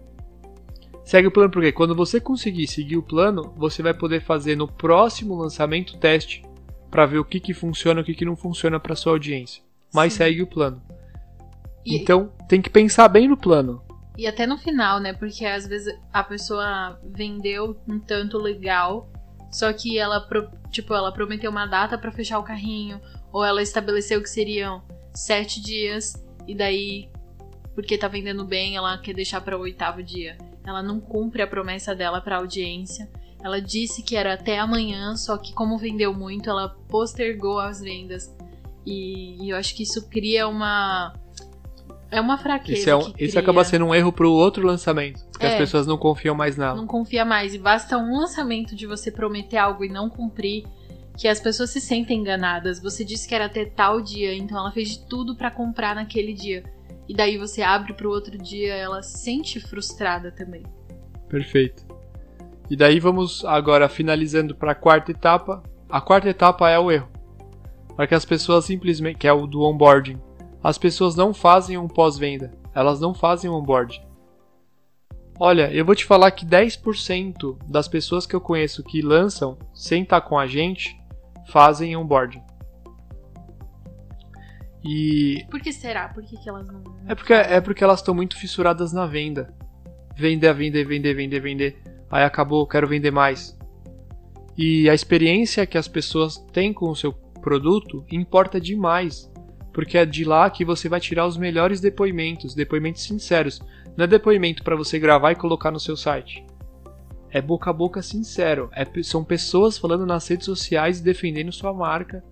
Segue 1.03 1.27
o 1.27 1.31
plano 1.31 1.49
porque 1.49 1.71
quando 1.71 1.95
você 1.95 2.21
conseguir 2.21 2.67
seguir 2.67 2.97
o 2.97 3.01
plano, 3.01 3.51
você 3.57 3.81
vai 3.81 3.95
poder 3.95 4.21
fazer 4.21 4.55
no 4.55 4.67
próximo 4.67 5.35
lançamento 5.35 5.97
teste 5.97 6.43
para 6.91 7.07
ver 7.07 7.17
o 7.17 7.25
que, 7.25 7.39
que 7.39 7.53
funciona 7.53 8.01
e 8.01 8.03
o 8.03 8.05
que, 8.05 8.13
que 8.13 8.25
não 8.25 8.35
funciona 8.35 8.79
para 8.79 8.95
sua 8.95 9.13
audiência. 9.13 9.63
Mas 9.91 10.13
Sim. 10.13 10.17
segue 10.17 10.43
o 10.43 10.47
plano. 10.47 10.79
E, 11.83 11.95
Então 11.95 12.31
tem 12.47 12.61
que 12.61 12.69
pensar 12.69 13.07
bem 13.07 13.27
no 13.27 13.35
plano. 13.35 13.81
E 14.19 14.27
até 14.27 14.45
no 14.45 14.57
final, 14.57 14.99
né? 14.99 15.13
Porque 15.13 15.45
às 15.45 15.65
vezes 15.65 15.97
a 16.11 16.21
pessoa 16.21 16.99
vendeu 17.05 17.79
um 17.87 17.97
tanto 17.97 18.37
legal, 18.37 19.09
só 19.49 19.71
que 19.71 19.97
ela, 19.97 20.27
tipo, 20.69 20.93
ela 20.93 21.09
prometeu 21.09 21.49
uma 21.49 21.65
data 21.65 21.97
pra 21.97 22.11
fechar 22.11 22.37
o 22.37 22.43
carrinho, 22.43 22.99
ou 23.31 23.45
ela 23.45 23.61
estabeleceu 23.61 24.21
que 24.21 24.29
seriam 24.29 24.83
sete 25.13 25.61
dias, 25.61 26.21
e 26.45 26.53
daí, 26.53 27.09
porque 27.73 27.97
tá 27.97 28.09
vendendo 28.09 28.43
bem, 28.43 28.75
ela 28.75 28.97
quer 28.97 29.13
deixar 29.13 29.39
para 29.39 29.57
o 29.57 29.61
oitavo 29.61 30.03
dia. 30.03 30.37
Ela 30.67 30.83
não 30.83 30.99
cumpre 30.99 31.41
a 31.41 31.47
promessa 31.47 31.95
dela 31.95 32.19
pra 32.19 32.37
audiência. 32.37 33.09
Ela 33.41 33.61
disse 33.61 34.03
que 34.03 34.17
era 34.17 34.33
até 34.33 34.59
amanhã, 34.59 35.15
só 35.15 35.37
que 35.37 35.53
como 35.53 35.77
vendeu 35.77 36.13
muito, 36.13 36.49
ela 36.49 36.75
postergou 36.89 37.57
as 37.57 37.79
vendas. 37.79 38.35
E, 38.85 39.45
e 39.45 39.49
eu 39.51 39.55
acho 39.55 39.73
que 39.73 39.83
isso 39.83 40.09
cria 40.09 40.45
uma. 40.45 41.13
É 42.11 42.19
uma 42.19 42.37
fraqueza. 42.37 42.79
Esse, 42.79 42.89
é 42.89 42.95
um- 42.95 43.11
que 43.11 43.27
cria. 43.27 43.39
acaba 43.39 43.63
sendo 43.63 43.85
um 43.85 43.93
erro 43.93 44.11
pro 44.11 44.31
outro 44.31 44.65
lançamento. 44.65 45.23
Porque 45.31 45.45
É. 45.45 45.49
as 45.51 45.55
pessoas 45.57 45.85
não 45.85 45.97
confiam 45.97 46.33
mais 46.35 46.57
nela. 46.57 46.75
não 46.75 46.87
confia 46.87 47.23
mais. 47.23 47.53
E 47.53 47.57
basta 47.59 47.97
um 47.97 48.17
lançamento 48.17 48.75
de 48.75 48.87
você 48.87 49.11
prometer 49.11 49.57
algo 49.57 49.83
e 49.85 49.89
não 49.89 50.09
cumprir, 50.09 50.65
que 51.17 51.27
as 51.27 51.39
pessoas 51.39 51.69
se 51.69 51.79
sentem 51.81 52.19
enganadas. 52.19 52.81
Você 52.81 53.03
disse 53.05 53.27
que 53.27 53.35
era 53.35 53.45
até 53.45 53.65
tal 53.65 54.01
dia, 54.01 54.33
então 54.33 54.57
ela 54.57 54.71
fez 54.71 54.89
de 54.89 55.05
tudo 55.07 55.35
pra 55.35 55.51
comprar 55.51 55.93
naquele 55.93 56.33
dia. 56.33 56.63
E 57.07 57.13
daí 57.13 57.37
você 57.37 57.61
abre 57.61 57.93
pro 57.93 58.09
outro 58.09 58.37
dia, 58.37 58.73
ela 58.73 59.01
se 59.03 59.17
sente 59.19 59.59
frustrada 59.59 60.31
também. 60.31 60.63
Perfeito. 61.27 61.83
E 62.69 62.75
daí 62.75 62.99
vamos 62.99 63.43
agora 63.45 63.89
finalizando 63.89 64.55
para 64.55 64.71
a 64.71 64.75
quarta 64.75 65.11
etapa. 65.11 65.61
A 65.89 65.99
quarta 65.99 66.29
etapa 66.29 66.69
é 66.69 66.77
o 66.79 66.91
erro. 66.91 67.09
Para 67.95 68.07
que 68.07 68.15
as 68.15 68.25
pessoas 68.25 68.65
simplesmente, 68.65 69.17
que 69.17 69.27
é 69.27 69.33
o 69.33 69.45
do 69.47 69.61
onboarding, 69.61 70.17
as 70.63 70.77
pessoas 70.77 71.15
não 71.15 71.33
fazem 71.33 71.77
um 71.77 71.87
pós-venda. 71.87 72.51
Elas 72.73 72.99
não 72.99 73.13
fazem 73.13 73.49
um 73.49 73.55
onboarding. 73.55 74.01
Olha, 75.39 75.71
eu 75.71 75.85
vou 75.85 75.95
te 75.95 76.05
falar 76.05 76.31
que 76.31 76.45
10% 76.45 77.57
das 77.65 77.87
pessoas 77.87 78.25
que 78.25 78.35
eu 78.35 78.41
conheço 78.41 78.83
que 78.83 79.01
lançam 79.01 79.57
sem 79.73 80.03
estar 80.03 80.21
com 80.21 80.37
a 80.37 80.45
gente 80.45 80.99
fazem 81.47 81.95
onboarding. 81.95 82.43
E 84.83 85.45
Por 85.49 85.59
que 85.61 85.71
será? 85.71 86.09
Por 86.09 86.23
que, 86.23 86.37
que 86.37 86.49
elas 86.49 86.67
não. 86.67 86.83
é 87.07 87.15
porque, 87.15 87.33
é 87.33 87.61
porque 87.61 87.83
elas 87.83 87.99
estão 87.99 88.13
muito 88.13 88.37
fissuradas 88.37 88.93
na 88.93 89.05
venda. 89.05 89.53
Vender, 90.15 90.53
vender, 90.53 90.85
vender, 90.85 91.13
vender, 91.13 91.39
vender. 91.39 91.81
Aí 92.11 92.23
acabou, 92.23 92.67
quero 92.67 92.87
vender 92.87 93.11
mais. 93.11 93.57
E 94.57 94.89
a 94.89 94.93
experiência 94.93 95.65
que 95.65 95.77
as 95.77 95.87
pessoas 95.87 96.37
têm 96.51 96.73
com 96.73 96.89
o 96.89 96.95
seu 96.95 97.13
produto 97.13 98.05
importa 98.11 98.59
demais. 98.59 99.31
Porque 99.73 99.97
é 99.97 100.05
de 100.05 100.23
lá 100.23 100.49
que 100.49 100.65
você 100.65 100.89
vai 100.89 100.99
tirar 100.99 101.25
os 101.27 101.37
melhores 101.37 101.79
depoimentos, 101.79 102.55
depoimentos 102.55 103.03
sinceros. 103.03 103.61
Não 103.95 104.05
é 104.05 104.07
depoimento 104.07 104.63
para 104.63 104.75
você 104.75 104.97
gravar 104.99 105.31
e 105.31 105.35
colocar 105.35 105.71
no 105.71 105.79
seu 105.79 105.95
site. 105.95 106.45
É 107.29 107.41
boca 107.41 107.69
a 107.69 107.73
boca 107.73 108.01
sincero. 108.01 108.69
É, 108.73 108.85
são 109.03 109.23
pessoas 109.23 109.77
falando 109.77 110.05
nas 110.05 110.27
redes 110.27 110.45
sociais 110.45 110.99
e 110.99 111.03
defendendo 111.03 111.51
sua 111.51 111.73
marca. 111.73 112.23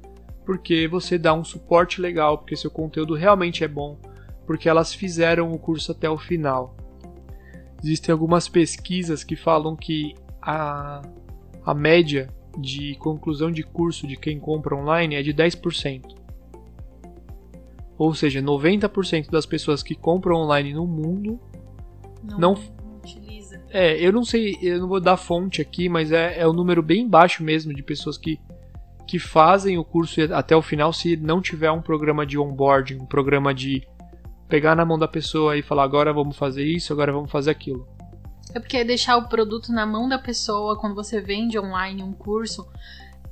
Porque 0.45 0.87
você 0.87 1.17
dá 1.17 1.33
um 1.33 1.43
suporte 1.43 2.01
legal, 2.01 2.37
porque 2.37 2.55
seu 2.55 2.71
conteúdo 2.71 3.13
realmente 3.13 3.63
é 3.63 3.67
bom 3.67 3.99
porque 4.47 4.69
elas 4.69 4.93
fizeram 4.93 5.51
o 5.51 5.59
curso 5.59 5.91
até 5.91 6.09
o 6.09 6.17
final. 6.17 6.75
Existem 7.83 8.13
algumas 8.13 8.47
pesquisas 8.47 9.23
que 9.23 9.35
falam 9.35 9.75
que 9.75 10.15
a, 10.41 11.01
a 11.63 11.73
média 11.75 12.29
de 12.57 12.95
conclusão 12.95 13.51
de 13.51 13.61
curso 13.61 14.07
de 14.07 14.15
quem 14.15 14.39
compra 14.39 14.75
online 14.75 15.15
é 15.15 15.21
de 15.21 15.33
10%. 15.33 16.15
Ou 17.97 18.13
seja, 18.13 18.41
90% 18.41 19.29
das 19.29 19.45
pessoas 19.45 19.81
que 19.81 19.95
compram 19.95 20.37
online 20.37 20.73
no 20.73 20.85
mundo. 20.85 21.39
Não, 22.23 22.39
não- 22.39 22.57
utiliza. 23.03 23.61
É, 23.69 23.99
eu 23.99 24.11
não 24.11 24.23
sei, 24.23 24.57
eu 24.61 24.79
não 24.79 24.87
vou 24.87 24.99
dar 24.99 25.17
fonte 25.17 25.61
aqui, 25.61 25.89
mas 25.89 26.11
é, 26.11 26.39
é 26.39 26.47
um 26.47 26.53
número 26.53 26.81
bem 26.83 27.07
baixo 27.07 27.43
mesmo 27.43 27.73
de 27.73 27.81
pessoas 27.81 28.17
que, 28.17 28.39
que 29.07 29.17
fazem 29.17 29.77
o 29.77 29.83
curso 29.83 30.21
até 30.33 30.55
o 30.55 30.61
final 30.61 30.93
se 30.93 31.17
não 31.17 31.41
tiver 31.41 31.71
um 31.71 31.81
programa 31.81 32.25
de 32.25 32.37
onboarding, 32.37 32.95
um 33.01 33.05
programa 33.05 33.53
de 33.53 33.87
pegar 34.47 34.75
na 34.75 34.85
mão 34.85 34.97
da 34.97 35.07
pessoa 35.07 35.57
e 35.57 35.61
falar 35.61 35.83
agora 35.83 36.13
vamos 36.13 36.37
fazer 36.37 36.65
isso, 36.65 36.93
agora 36.93 37.11
vamos 37.11 37.31
fazer 37.31 37.51
aquilo. 37.51 37.87
É 38.53 38.59
porque 38.59 38.83
deixar 38.83 39.17
o 39.17 39.27
produto 39.27 39.71
na 39.73 39.85
mão 39.85 40.07
da 40.07 40.17
pessoa 40.17 40.79
quando 40.79 40.95
você 40.95 41.19
vende 41.19 41.59
online 41.59 42.01
um 42.01 42.13
curso, 42.13 42.65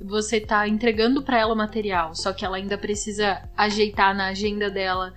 você 0.00 0.40
tá 0.40 0.68
entregando 0.68 1.22
para 1.22 1.38
ela 1.38 1.54
o 1.54 1.56
material, 1.56 2.14
só 2.14 2.32
que 2.32 2.44
ela 2.44 2.56
ainda 2.56 2.76
precisa 2.76 3.48
ajeitar 3.56 4.14
na 4.14 4.28
agenda 4.28 4.70
dela 4.70 5.12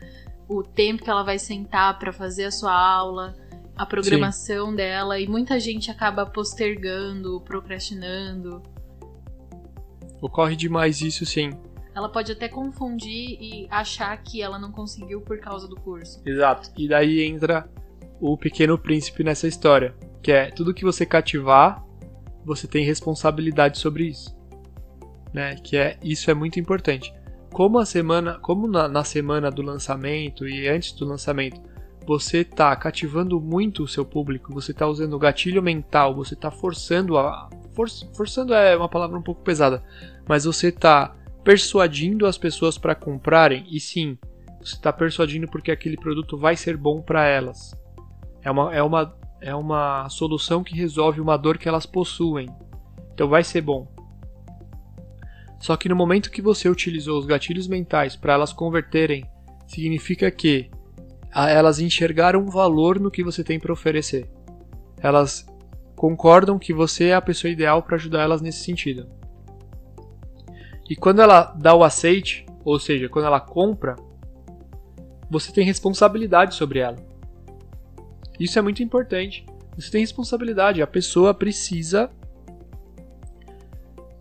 o 0.48 0.64
tempo 0.64 1.04
que 1.04 1.10
ela 1.10 1.24
vai 1.24 1.38
sentar 1.38 2.00
para 2.00 2.12
fazer 2.12 2.46
a 2.46 2.52
sua 2.52 2.74
aula, 2.74 3.36
a 3.76 3.86
programação 3.86 4.74
dela, 4.76 5.20
e 5.20 5.28
muita 5.28 5.60
gente 5.60 5.92
acaba 5.92 6.26
postergando, 6.26 7.40
procrastinando. 7.42 8.62
Ocorre 10.22 10.56
demais 10.56 11.02
isso 11.02 11.26
sim. 11.26 11.52
Ela 11.96 12.10
pode 12.10 12.32
até 12.32 12.48
confundir 12.48 13.38
e 13.42 13.68
achar 13.70 14.16
que 14.18 14.42
ela 14.42 14.58
não 14.58 14.72
conseguiu 14.72 15.22
por 15.22 15.40
causa 15.40 15.68
do 15.68 15.76
curso. 15.76 16.22
Exato. 16.26 16.72
E 16.78 16.88
daí 16.88 17.24
entra 17.24 17.70
o 18.20 18.38
pequeno 18.38 18.78
príncipe 18.78 19.24
nessa 19.24 19.48
história, 19.48 19.96
que 20.22 20.32
é 20.32 20.50
tudo 20.52 20.74
que 20.74 20.84
você 20.84 21.06
cativar, 21.06 21.84
você 22.46 22.68
tem 22.68 22.86
responsabilidade 22.86 23.78
sobre 23.78 24.08
isso. 24.08 24.39
Né? 25.34 25.56
Que 25.56 25.78
é 25.78 25.98
isso 26.04 26.30
é 26.30 26.34
muito 26.34 26.60
importante. 26.60 27.14
Como 27.52 27.80
a 27.80 27.86
semana, 27.86 28.38
como 28.40 28.68
na, 28.68 28.88
na 28.88 29.04
semana 29.04 29.50
do 29.50 29.62
lançamento 29.62 30.48
e 30.48 30.68
antes 30.68 30.92
do 30.94 31.06
lançamento, 31.06 31.62
você 32.06 32.40
está 32.40 32.76
cativando 32.76 33.40
muito 33.40 33.84
o 33.84 33.88
seu 33.88 34.06
público, 34.06 34.54
você 34.54 34.72
está 34.72 34.88
usando 34.88 35.14
o 35.14 35.20
gatilho 35.20 35.62
mental, 35.62 36.16
você 36.16 36.34
está 36.34 36.50
forçando 36.50 37.18
a 37.18 37.50
for, 37.74 37.88
forçando 38.16 38.54
é 38.54 38.76
uma 38.76 38.90
palavra 38.90 39.18
um 39.18 39.22
pouco 39.22 39.42
pesada, 39.42 39.84
mas 40.28 40.46
você 40.46 40.70
está 40.70 41.16
persuadindo 41.44 42.26
as 42.26 42.38
pessoas 42.38 42.78
para 42.78 42.96
comprarem 42.96 43.66
e 43.70 43.80
sim, 43.80 44.18
você 44.60 44.76
está 44.76 44.92
persuadindo 44.92 45.48
porque 45.48 45.72
aquele 45.72 45.98
produto 45.98 46.38
vai 46.38 46.56
ser 46.56 46.76
bom 46.76 47.02
para 47.02 47.26
elas. 47.26 47.80
É 48.42 48.52
uma, 48.52 48.74
é, 48.74 48.84
uma, 48.84 49.16
é 49.42 49.56
uma 49.56 50.10
solução 50.10 50.64
que 50.64 50.76
resolve 50.76 51.22
uma 51.22 51.38
dor 51.38 51.58
que 51.58 51.68
elas 51.68 51.86
possuem. 51.86 52.48
Então 53.14 53.28
vai 53.28 53.44
ser 53.44 53.62
bom. 53.62 53.88
Só 55.60 55.76
que 55.76 55.90
no 55.90 55.96
momento 55.96 56.32
que 56.32 56.42
você 56.42 56.70
utilizou 56.70 57.20
os 57.20 57.26
gatilhos 57.26 57.68
mentais 57.68 58.16
para 58.16 58.34
elas 58.34 58.54
converterem, 58.54 59.26
significa 59.68 60.32
que 60.32 60.70
elas 61.34 61.80
enxergaram 61.80 62.46
valor 62.48 63.00
no 63.00 63.12
que 63.12 63.24
você 63.24 63.44
tem 63.44 63.60
para 63.60 63.74
oferecer. 63.74 64.30
Elas 65.02 65.46
concordam 65.96 66.58
que 66.58 66.74
você 66.74 67.08
é 67.08 67.14
a 67.14 67.22
pessoa 67.22 67.52
ideal 67.52 67.84
para 67.84 67.96
ajudar 67.96 68.24
elas 68.24 68.42
nesse 68.42 68.64
sentido. 68.64 69.08
E 70.90 70.96
quando 70.96 71.22
ela 71.22 71.54
dá 71.60 71.76
o 71.76 71.84
aceite, 71.84 72.46
ou 72.64 72.80
seja, 72.80 73.10
quando 73.10 73.26
ela 73.26 73.40
compra, 73.40 73.96
você 75.30 75.52
tem 75.52 75.64
responsabilidade 75.64 76.56
sobre 76.56 76.80
ela. 76.80 76.98
Isso 78.40 78.58
é 78.58 78.62
muito 78.62 78.82
importante. 78.82 79.46
Você 79.76 79.92
tem 79.92 80.02
responsabilidade. 80.02 80.82
A 80.82 80.88
pessoa 80.88 81.34
precisa 81.34 82.10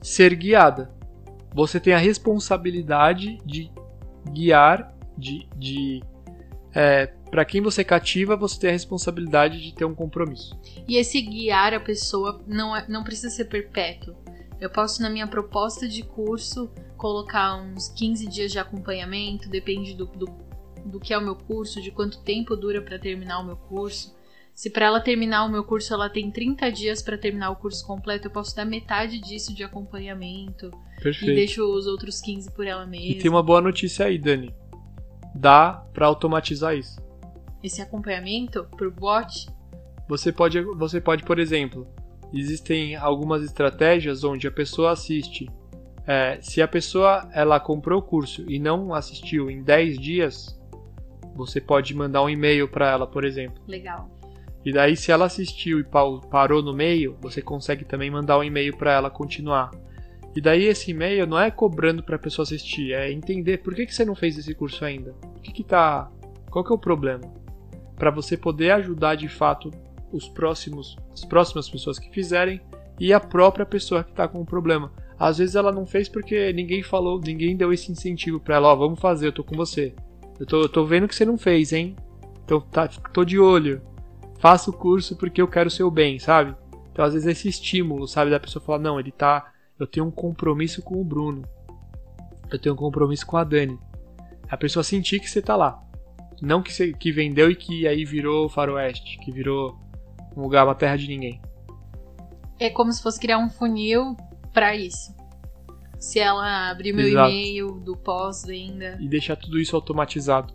ser 0.03 0.35
guiada. 0.35 0.98
Você 1.59 1.81
tem 1.81 1.93
a 1.93 1.99
responsabilidade 1.99 3.37
de 3.45 3.69
guiar, 4.31 4.95
de, 5.17 5.49
de 5.57 6.01
é, 6.73 7.07
para 7.29 7.45
quem 7.45 7.61
você 7.61 7.83
cativa, 7.83 8.37
você 8.37 8.61
tem 8.61 8.71
a 8.71 8.73
responsabilidade 8.73 9.61
de 9.61 9.75
ter 9.75 9.85
um 9.85 9.93
compromisso. 9.93 10.57
E 10.87 10.97
esse 10.97 11.21
guiar 11.21 11.75
a 11.75 11.81
pessoa 11.81 12.41
não, 12.47 12.77
é- 12.77 12.87
não 12.89 13.03
precisa 13.03 13.29
ser 13.29 13.47
perpétuo. 13.47 14.15
Eu 14.61 14.71
posso, 14.71 15.03
na 15.03 15.11
minha 15.11 15.27
proposta 15.27 15.89
de 15.89 16.05
curso, 16.05 16.71
colocar 16.97 17.57
uns 17.57 17.89
15 17.89 18.29
dias 18.29 18.53
de 18.53 18.61
acompanhamento, 18.61 19.49
depende 19.49 19.95
do, 19.95 20.07
do, 20.07 20.27
do 20.85 21.01
que 21.01 21.13
é 21.13 21.19
o 21.19 21.23
meu 21.23 21.35
curso, 21.35 21.83
de 21.83 21.91
quanto 21.91 22.23
tempo 22.23 22.55
dura 22.55 22.81
para 22.81 23.01
terminar 23.01 23.41
o 23.41 23.45
meu 23.45 23.57
curso. 23.57 24.17
Se 24.59 24.69
para 24.71 24.87
ela 24.87 24.99
terminar 25.01 25.45
o 25.45 25.49
meu 25.49 25.63
curso 25.63 25.95
ela 25.95 26.11
tem 26.11 26.33
30 26.33 26.73
dias 26.73 27.01
para 27.01 27.17
terminar 27.17 27.49
o 27.51 27.55
curso 27.55 27.87
completo, 27.87 28.27
eu 28.27 28.31
posso 28.33 28.57
dar 28.57 28.65
metade 28.65 29.21
disso 29.21 29.55
de 29.55 29.63
acompanhamento 29.63 30.73
e 30.99 31.01
Perfeito. 31.01 31.33
deixo 31.33 31.63
os 31.63 31.87
outros 31.87 32.21
15 32.21 32.51
por 32.51 32.67
ela 32.67 32.83
E 32.83 32.89
mesma. 32.89 33.23
tem 33.23 33.31
uma 33.31 33.41
boa 33.41 33.61
notícia 33.61 34.07
aí, 34.07 34.19
Dani. 34.19 34.53
Dá 35.33 35.75
para 35.95 36.07
automatizar 36.07 36.75
isso. 36.75 37.01
Esse 37.63 37.81
acompanhamento 37.81 38.65
por 38.77 38.91
bot, 38.91 39.47
Você 40.09 40.33
pode, 40.33 40.61
você 40.61 41.01
pode, 41.01 41.23
por 41.23 41.39
exemplo, 41.39 41.87
existem 42.35 42.97
algumas 42.97 43.45
estratégias 43.45 44.25
onde 44.25 44.49
a 44.49 44.51
pessoa 44.51 44.91
assiste. 44.91 45.49
é, 46.05 46.41
se 46.43 46.61
a 46.61 46.67
pessoa 46.67 47.31
ela 47.33 47.61
comprou 47.61 48.01
o 48.01 48.03
curso 48.03 48.45
e 48.51 48.59
não 48.59 48.93
assistiu 48.93 49.49
em 49.49 49.63
10 49.63 50.01
dias, 50.01 50.61
você 51.37 51.61
pode 51.61 51.95
mandar 51.95 52.25
um 52.25 52.29
e-mail 52.29 52.67
para 52.67 52.91
ela, 52.91 53.07
por 53.07 53.25
exemplo. 53.25 53.63
legal. 53.69 54.18
E 54.65 54.73
daí, 54.73 54.97
se 54.97 55.13
ela 55.13 55.27
assistiu 55.27 55.79
e 55.81 55.85
parou 56.31 56.63
no 56.63 56.75
meio, 56.75 57.17
você 57.21 57.41
consegue 57.41 57.85
também 57.85 58.11
mandar 58.11 58.39
um 58.39 58.45
e-mail 58.45 58.77
para 58.77 58.93
ela 58.93 59.11
continuar. 59.11 59.71
E 60.35 60.41
daí, 60.41 60.65
esse 60.65 60.91
e-mail 60.91 61.27
não 61.27 61.39
é 61.39 61.51
cobrando 61.51 62.03
para 62.03 62.17
a 62.17 62.19
pessoa 62.19 62.45
assistir, 62.45 62.93
é 62.93 63.11
entender 63.11 63.59
por 63.59 63.75
que, 63.75 63.87
que 63.87 63.95
você 63.95 64.05
não 64.05 64.15
fez 64.15 64.37
esse 64.37 64.55
curso 64.55 64.85
ainda. 64.85 65.15
O 65.37 65.41
que, 65.41 65.53
que 65.53 65.65
tá. 65.65 66.11
Qual 66.51 66.65
que 66.65 66.73
é 66.73 66.75
o 66.75 66.79
problema? 66.79 67.25
Para 67.97 68.11
você 68.11 68.37
poder 68.37 68.71
ajudar 68.73 69.15
de 69.15 69.29
fato 69.29 69.71
os 70.13 70.29
próximos, 70.29 70.97
as 71.13 71.25
próximas 71.25 71.69
pessoas 71.69 71.99
que 71.99 72.11
fizerem 72.11 72.61
e 72.99 73.13
a 73.13 73.21
própria 73.21 73.67
pessoa 73.67 74.03
que 74.03 74.11
está 74.11 74.27
com 74.27 74.41
o 74.41 74.47
problema. 74.47 74.93
Às 75.19 75.39
vezes 75.39 75.57
ela 75.57 75.73
não 75.73 75.85
fez 75.85 76.09
porque 76.09 76.53
ninguém 76.53 76.83
falou, 76.83 77.21
ninguém 77.21 77.57
deu 77.57 77.73
esse 77.73 77.91
incentivo 77.91 78.39
para 78.39 78.57
ela, 78.57 78.69
ó, 78.69 78.77
vamos 78.77 79.01
fazer, 79.01 79.27
eu 79.27 79.33
tô 79.33 79.43
com 79.43 79.57
você. 79.57 79.95
Eu 80.39 80.47
tô, 80.47 80.63
eu 80.63 80.69
tô 80.69 80.85
vendo 80.85 81.09
que 81.09 81.15
você 81.15 81.25
não 81.25 81.37
fez, 81.37 81.73
hein? 81.73 81.97
Então 82.45 82.61
tá, 82.61 82.87
tô 82.87 83.25
de 83.25 83.39
olho 83.39 83.83
faça 84.39 84.71
o 84.71 84.73
curso 84.73 85.17
porque 85.17 85.41
eu 85.41 85.49
quero 85.49 85.69
o 85.69 85.71
seu 85.71 85.91
bem, 85.91 86.19
sabe? 86.19 86.55
Então, 86.93 87.05
às 87.05 87.13
vezes, 87.13 87.29
esse 87.29 87.49
estímulo, 87.49 88.09
sabe? 88.09 88.31
Da 88.31 88.41
pessoa 88.41 88.65
falar, 88.65 88.79
não, 88.79 88.99
ele 88.99 89.13
tá. 89.13 89.53
Eu 89.79 89.87
tenho 89.87 90.07
um 90.07 90.11
compromisso 90.11 90.83
com 90.83 91.01
o 91.01 91.05
Bruno. 91.05 91.43
Eu 92.51 92.59
tenho 92.59 92.75
um 92.75 92.79
compromisso 92.79 93.27
com 93.27 93.37
a 93.37 93.45
Dani. 93.45 93.79
A 94.49 94.57
pessoa 94.57 94.83
sentir 94.83 95.21
que 95.21 95.31
você 95.31 95.41
tá 95.41 95.55
lá. 95.55 95.81
Não 96.41 96.63
que, 96.63 96.73
você, 96.73 96.93
que 96.93 97.13
vendeu 97.13 97.51
e 97.51 97.55
que 97.55 97.87
aí 97.87 98.05
virou 98.05 98.49
faroeste, 98.49 99.19
que 99.19 99.31
virou 99.31 99.79
um 100.37 100.43
lugar, 100.43 100.65
uma 100.65 100.75
terra 100.75 100.97
de 100.97 101.09
ninguém. 101.09 101.41
É 102.59 102.71
como 102.71 102.93
se 102.93 103.03
fosse 103.03 103.21
criar 103.21 103.39
um 103.39 103.51
funil 103.51 104.17
para 104.53 104.75
isso. 104.75 105.15
Se 105.99 106.19
ela 106.19 106.71
abrir 106.71 106.93
meu 106.93 107.07
Exato. 107.07 107.31
e-mail 107.31 107.81
do 107.81 107.97
pós-venda. 107.97 108.97
e 109.01 109.09
deixar 109.09 109.37
tudo 109.37 109.61
isso 109.61 109.75
automatizado. 109.77 110.55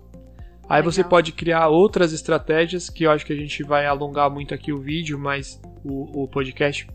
Aí 0.70 0.78
Legal. 0.78 0.92
você 0.92 1.04
pode 1.04 1.32
criar 1.32 1.68
outras 1.68 2.14
estratégias 2.14 2.90
que 2.90 3.04
eu 3.04 3.12
acho 3.12 3.26
que 3.26 3.34
a 3.34 3.36
gente 3.36 3.64
vai 3.64 3.86
alongar 3.86 4.30
muito 4.30 4.54
aqui 4.54 4.72
o 4.72 4.80
vídeo, 4.80 5.20
mas 5.20 5.62
o, 5.84 6.24
o 6.24 6.28
podcast. 6.28 6.88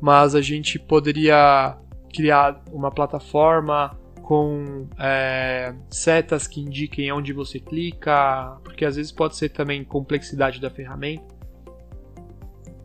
Mas 0.00 0.34
a 0.34 0.40
gente 0.40 0.78
poderia 0.78 1.76
criar 2.12 2.62
uma 2.70 2.90
plataforma 2.90 3.98
com 4.22 4.88
é, 4.98 5.72
setas 5.90 6.46
que 6.46 6.60
indiquem 6.60 7.12
onde 7.12 7.32
você 7.32 7.60
clica, 7.60 8.58
porque 8.64 8.84
às 8.84 8.96
vezes 8.96 9.12
pode 9.12 9.36
ser 9.36 9.50
também 9.50 9.84
complexidade 9.84 10.60
da 10.60 10.68
ferramenta. 10.68 11.34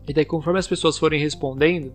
E 0.08 0.12
daí 0.12 0.24
conforme 0.24 0.58
as 0.58 0.66
pessoas 0.66 0.96
forem 0.96 1.20
respondendo, 1.20 1.92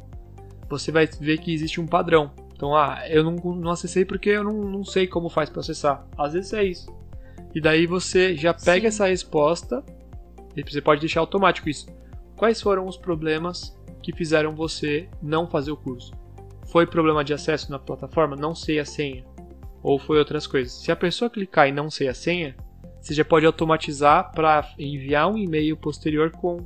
você 0.70 0.92
vai 0.92 1.08
ver 1.08 1.40
que 1.40 1.54
existe 1.54 1.80
um 1.80 1.88
padrão. 1.88 2.32
Então, 2.54 2.76
ah, 2.76 3.02
eu 3.08 3.24
não, 3.24 3.36
não 3.56 3.72
acessei 3.72 4.04
porque 4.04 4.30
eu 4.30 4.44
não, 4.44 4.54
não 4.54 4.84
sei 4.84 5.08
como 5.08 5.30
faz 5.30 5.50
para 5.50 5.62
acessar. 5.62 6.06
Às 6.18 6.34
vezes 6.34 6.54
é 6.54 6.64
isso. 6.64 6.88
E 7.58 7.60
daí 7.60 7.88
você 7.88 8.36
já 8.36 8.54
pega 8.54 8.82
Sim. 8.82 8.88
essa 8.88 9.08
resposta 9.08 9.84
e 10.56 10.62
você 10.62 10.80
pode 10.80 11.02
deixar 11.02 11.22
automático 11.22 11.68
isso. 11.68 11.88
Quais 12.36 12.62
foram 12.62 12.86
os 12.86 12.98
problemas 12.98 13.76
que 14.04 14.14
fizeram 14.14 14.56
você 14.56 15.10
não 15.24 15.48
fazer 15.48 15.72
o 15.72 15.76
curso? 15.76 16.12
Foi 16.68 16.86
problema 16.86 17.24
de 17.24 17.34
acesso 17.34 17.72
na 17.72 17.80
plataforma? 17.80 18.36
Não 18.36 18.54
sei 18.54 18.78
a 18.78 18.86
senha. 18.86 19.26
Ou 19.82 19.98
foi 19.98 20.20
outras 20.20 20.46
coisas? 20.46 20.72
Se 20.72 20.92
a 20.92 20.96
pessoa 20.96 21.32
clicar 21.32 21.68
e 21.68 21.72
não 21.72 21.90
sei 21.90 22.08
a 22.08 22.14
senha, 22.14 22.56
você 23.02 23.16
já 23.16 23.26
pode 23.26 23.48
automatizar 23.48 24.32
para 24.34 24.70
enviar 24.78 25.28
um 25.28 25.36
e-mail 25.36 25.76
posterior 25.76 26.30
com 26.30 26.58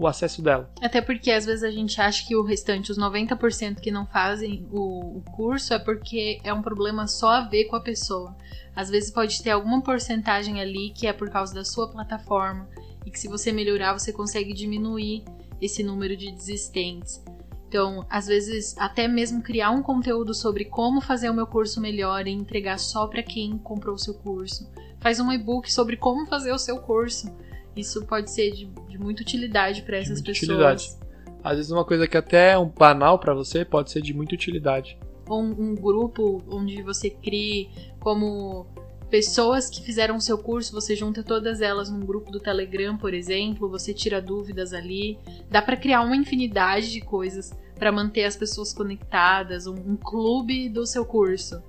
o 0.00 0.06
acesso 0.06 0.40
dela. 0.40 0.70
Até 0.80 1.02
porque 1.02 1.30
às 1.30 1.44
vezes 1.44 1.62
a 1.62 1.70
gente 1.70 2.00
acha 2.00 2.26
que 2.26 2.34
o 2.34 2.42
restante, 2.42 2.90
os 2.90 2.98
90% 2.98 3.80
que 3.80 3.90
não 3.90 4.06
fazem 4.06 4.66
o, 4.72 5.18
o 5.18 5.22
curso, 5.32 5.74
é 5.74 5.78
porque 5.78 6.40
é 6.42 6.54
um 6.54 6.62
problema 6.62 7.06
só 7.06 7.28
a 7.28 7.40
ver 7.42 7.66
com 7.66 7.76
a 7.76 7.80
pessoa. 7.80 8.34
Às 8.74 8.88
vezes 8.88 9.10
pode 9.10 9.42
ter 9.42 9.50
alguma 9.50 9.82
porcentagem 9.82 10.58
ali 10.58 10.90
que 10.90 11.06
é 11.06 11.12
por 11.12 11.28
causa 11.28 11.52
da 11.52 11.64
sua 11.64 11.90
plataforma 11.90 12.66
e 13.04 13.10
que 13.10 13.20
se 13.20 13.28
você 13.28 13.52
melhorar 13.52 13.92
você 13.92 14.10
consegue 14.10 14.54
diminuir 14.54 15.22
esse 15.60 15.82
número 15.82 16.16
de 16.16 16.32
desistentes. 16.32 17.22
Então, 17.68 18.04
às 18.08 18.26
vezes, 18.26 18.74
até 18.78 19.06
mesmo 19.06 19.42
criar 19.42 19.70
um 19.70 19.82
conteúdo 19.82 20.34
sobre 20.34 20.64
como 20.64 21.00
fazer 21.00 21.30
o 21.30 21.34
meu 21.34 21.46
curso 21.46 21.80
melhor 21.80 22.26
e 22.26 22.30
entregar 22.30 22.78
só 22.78 23.06
para 23.06 23.22
quem 23.22 23.58
comprou 23.58 23.94
o 23.94 23.98
seu 23.98 24.14
curso. 24.14 24.68
Faz 24.98 25.20
um 25.20 25.30
e-book 25.30 25.72
sobre 25.72 25.96
como 25.96 26.26
fazer 26.26 26.52
o 26.52 26.58
seu 26.58 26.78
curso. 26.78 27.32
Isso 27.76 28.04
pode 28.04 28.30
ser 28.30 28.50
de, 28.50 28.66
de 28.88 28.98
muita 28.98 29.22
utilidade 29.22 29.82
para 29.82 29.98
essas 29.98 30.20
pessoas. 30.20 30.50
utilidade. 30.50 31.00
Às 31.42 31.56
vezes 31.56 31.70
uma 31.70 31.84
coisa 31.84 32.06
que 32.06 32.16
até 32.16 32.52
é 32.52 32.58
um 32.58 32.68
banal 32.68 33.18
para 33.18 33.32
você 33.32 33.64
pode 33.64 33.90
ser 33.90 34.02
de 34.02 34.12
muita 34.12 34.34
utilidade. 34.34 34.98
Ou 35.28 35.40
um, 35.40 35.70
um 35.70 35.74
grupo 35.74 36.42
onde 36.48 36.82
você 36.82 37.08
crie 37.08 37.70
como 38.00 38.66
pessoas 39.10 39.68
que 39.68 39.82
fizeram 39.82 40.16
o 40.16 40.20
seu 40.20 40.38
curso, 40.38 40.72
você 40.72 40.94
junta 40.94 41.22
todas 41.22 41.60
elas 41.60 41.90
num 41.90 42.00
grupo 42.00 42.30
do 42.30 42.38
Telegram, 42.38 42.96
por 42.96 43.12
exemplo, 43.12 43.68
você 43.68 43.92
tira 43.92 44.20
dúvidas 44.20 44.72
ali. 44.72 45.18
Dá 45.50 45.60
para 45.60 45.76
criar 45.76 46.02
uma 46.02 46.16
infinidade 46.16 46.90
de 46.90 47.00
coisas 47.00 47.50
para 47.74 47.90
manter 47.90 48.24
as 48.24 48.36
pessoas 48.36 48.72
conectadas, 48.72 49.66
um, 49.66 49.74
um 49.74 49.96
clube 49.96 50.68
do 50.68 50.86
seu 50.86 51.04
curso. 51.04 51.62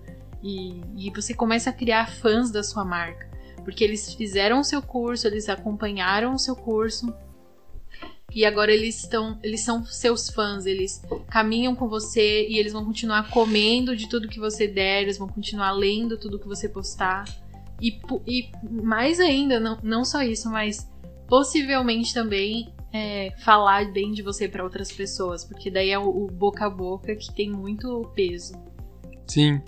E, 0.44 0.82
e 0.98 1.10
você 1.12 1.34
começa 1.34 1.70
a 1.70 1.74
criar 1.74 2.12
fãs 2.12 2.52
da 2.52 2.64
sua 2.64 2.84
marca. 2.84 3.31
Porque 3.64 3.84
eles 3.84 4.14
fizeram 4.14 4.60
o 4.60 4.64
seu 4.64 4.82
curso, 4.82 5.28
eles 5.28 5.50
acompanharam 5.50 6.34
o 6.34 6.40
seu 6.40 6.56
curso. 6.56 7.14
E 8.34 8.46
agora 8.46 8.72
eles 8.72 9.04
estão, 9.04 9.38
eles 9.44 9.62
são 9.62 9.84
seus 9.86 10.30
fãs, 10.30 10.66
eles 10.66 11.02
caminham 11.30 11.76
com 11.76 11.90
você 11.90 12.48
e 12.48 12.58
eles 12.58 12.72
vão 12.72 12.86
continuar 12.86 13.30
comendo 13.30 13.96
de 13.96 14.08
tudo 14.08 14.30
que 14.30 14.40
você 14.40 14.68
der, 14.68 15.02
eles 15.02 15.18
vão 15.18 15.28
continuar 15.28 15.72
lendo 15.72 16.18
tudo 16.18 16.40
que 16.40 16.48
você 16.48 16.70
postar. 16.70 17.26
E, 17.82 18.00
e 18.26 18.50
mais 18.70 19.20
ainda, 19.20 19.60
não, 19.60 19.78
não 19.84 20.06
só 20.06 20.22
isso, 20.22 20.50
mas 20.50 20.90
possivelmente 21.28 22.14
também 22.14 22.74
é, 22.94 23.34
falar 23.40 23.92
bem 23.92 24.12
de 24.12 24.22
você 24.22 24.48
para 24.48 24.64
outras 24.64 24.92
pessoas, 24.92 25.44
porque 25.44 25.70
daí 25.70 25.90
é 25.90 26.00
o, 26.00 26.08
o 26.08 26.28
boca 26.28 26.66
a 26.66 26.70
boca 26.70 27.14
que 27.16 27.34
tem 27.34 27.50
muito 27.50 28.10
peso. 28.16 28.54
Sim, 29.28 29.62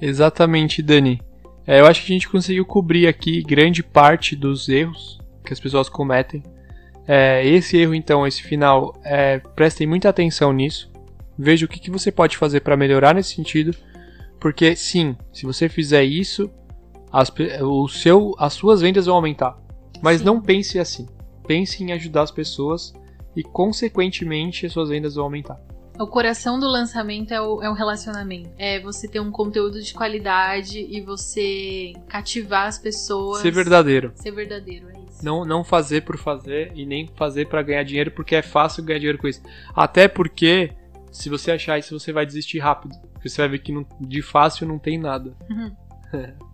exatamente, 0.00 0.82
Dani. 0.82 1.20
É, 1.66 1.80
eu 1.80 1.86
acho 1.86 2.04
que 2.04 2.12
a 2.12 2.14
gente 2.14 2.28
conseguiu 2.28 2.64
cobrir 2.64 3.06
aqui 3.06 3.42
grande 3.42 3.82
parte 3.82 4.34
dos 4.34 4.68
erros 4.68 5.20
que 5.44 5.52
as 5.52 5.60
pessoas 5.60 5.88
cometem. 5.88 6.42
É, 7.06 7.46
esse 7.46 7.76
erro, 7.76 7.94
então, 7.94 8.26
esse 8.26 8.42
final, 8.42 8.94
é, 9.04 9.38
prestem 9.38 9.86
muita 9.86 10.08
atenção 10.08 10.52
nisso. 10.52 10.90
Veja 11.38 11.66
o 11.66 11.68
que, 11.68 11.80
que 11.80 11.90
você 11.90 12.12
pode 12.12 12.36
fazer 12.36 12.60
para 12.60 12.76
melhorar 12.76 13.14
nesse 13.14 13.34
sentido. 13.34 13.74
Porque, 14.40 14.74
sim, 14.74 15.16
se 15.32 15.44
você 15.44 15.68
fizer 15.68 16.04
isso, 16.04 16.50
as, 17.12 17.32
o 17.60 17.86
seu, 17.88 18.34
as 18.38 18.54
suas 18.54 18.80
vendas 18.80 19.06
vão 19.06 19.16
aumentar. 19.16 19.56
Mas 20.02 20.18
Sim. 20.18 20.26
não 20.26 20.40
pense 20.40 20.78
assim. 20.78 21.06
Pense 21.46 21.82
em 21.82 21.92
ajudar 21.92 22.22
as 22.22 22.30
pessoas 22.30 22.92
e, 23.36 23.42
consequentemente, 23.42 24.66
as 24.66 24.72
suas 24.72 24.88
vendas 24.88 25.14
vão 25.14 25.24
aumentar. 25.24 25.60
O 25.98 26.06
coração 26.06 26.58
do 26.58 26.66
lançamento 26.66 27.32
é 27.32 27.40
o, 27.40 27.62
é 27.62 27.68
o 27.70 27.74
relacionamento. 27.74 28.50
É 28.58 28.80
você 28.80 29.06
ter 29.06 29.20
um 29.20 29.30
conteúdo 29.30 29.80
de 29.80 29.92
qualidade 29.92 30.78
e 30.78 31.00
você 31.00 31.92
cativar 32.08 32.66
as 32.66 32.78
pessoas. 32.78 33.40
Ser 33.42 33.50
verdadeiro. 33.52 34.10
Ser 34.14 34.30
verdadeiro, 34.32 34.88
é 34.88 34.98
isso. 35.08 35.24
Não, 35.24 35.44
não 35.44 35.62
fazer 35.62 36.02
por 36.02 36.16
fazer 36.16 36.72
e 36.74 36.84
nem 36.86 37.08
fazer 37.14 37.46
pra 37.46 37.62
ganhar 37.62 37.82
dinheiro, 37.84 38.10
porque 38.10 38.34
é 38.34 38.42
fácil 38.42 38.82
ganhar 38.82 38.98
dinheiro 38.98 39.18
com 39.18 39.28
isso. 39.28 39.42
Até 39.76 40.08
porque, 40.08 40.72
se 41.12 41.28
você 41.28 41.52
achar 41.52 41.78
isso, 41.78 41.98
você 41.98 42.12
vai 42.12 42.24
desistir 42.26 42.58
rápido. 42.58 42.94
Porque 43.12 43.28
você 43.28 43.42
vai 43.42 43.50
ver 43.50 43.58
que 43.58 43.70
não- 43.70 43.86
de 44.00 44.22
fácil 44.22 44.66
não 44.66 44.78
tem 44.78 44.98
nada. 44.98 45.34
Uhum. 45.50 45.72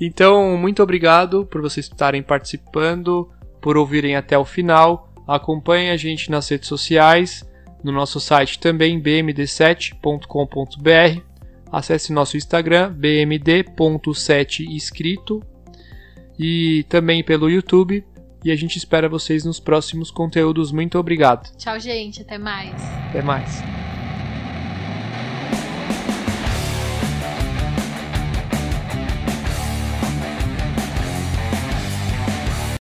Então, 0.00 0.56
muito 0.56 0.80
obrigado 0.80 1.44
por 1.44 1.60
vocês 1.60 1.86
estarem 1.86 2.22
participando, 2.22 3.28
por 3.60 3.76
ouvirem 3.76 4.14
até 4.14 4.38
o 4.38 4.44
final. 4.44 5.12
Acompanhe 5.26 5.90
a 5.90 5.96
gente 5.96 6.30
nas 6.30 6.48
redes 6.48 6.68
sociais, 6.68 7.47
no 7.82 7.90
nosso 7.92 8.20
site 8.20 8.58
também, 8.58 9.00
bmd7.com.br. 9.00 11.22
Acesse 11.70 12.12
nosso 12.12 12.36
Instagram, 12.36 12.92
bmd.7escrito 12.92 15.42
e 16.38 16.84
também 16.88 17.22
pelo 17.22 17.48
YouTube. 17.50 18.04
E 18.44 18.50
a 18.50 18.56
gente 18.56 18.76
espera 18.76 19.08
vocês 19.08 19.44
nos 19.44 19.60
próximos 19.60 20.10
conteúdos. 20.10 20.72
Muito 20.72 20.98
obrigado. 20.98 21.54
Tchau, 21.56 21.78
gente. 21.78 22.22
Até 22.22 22.38
mais. 22.38 22.72
Até 23.08 23.20
mais. 23.20 23.62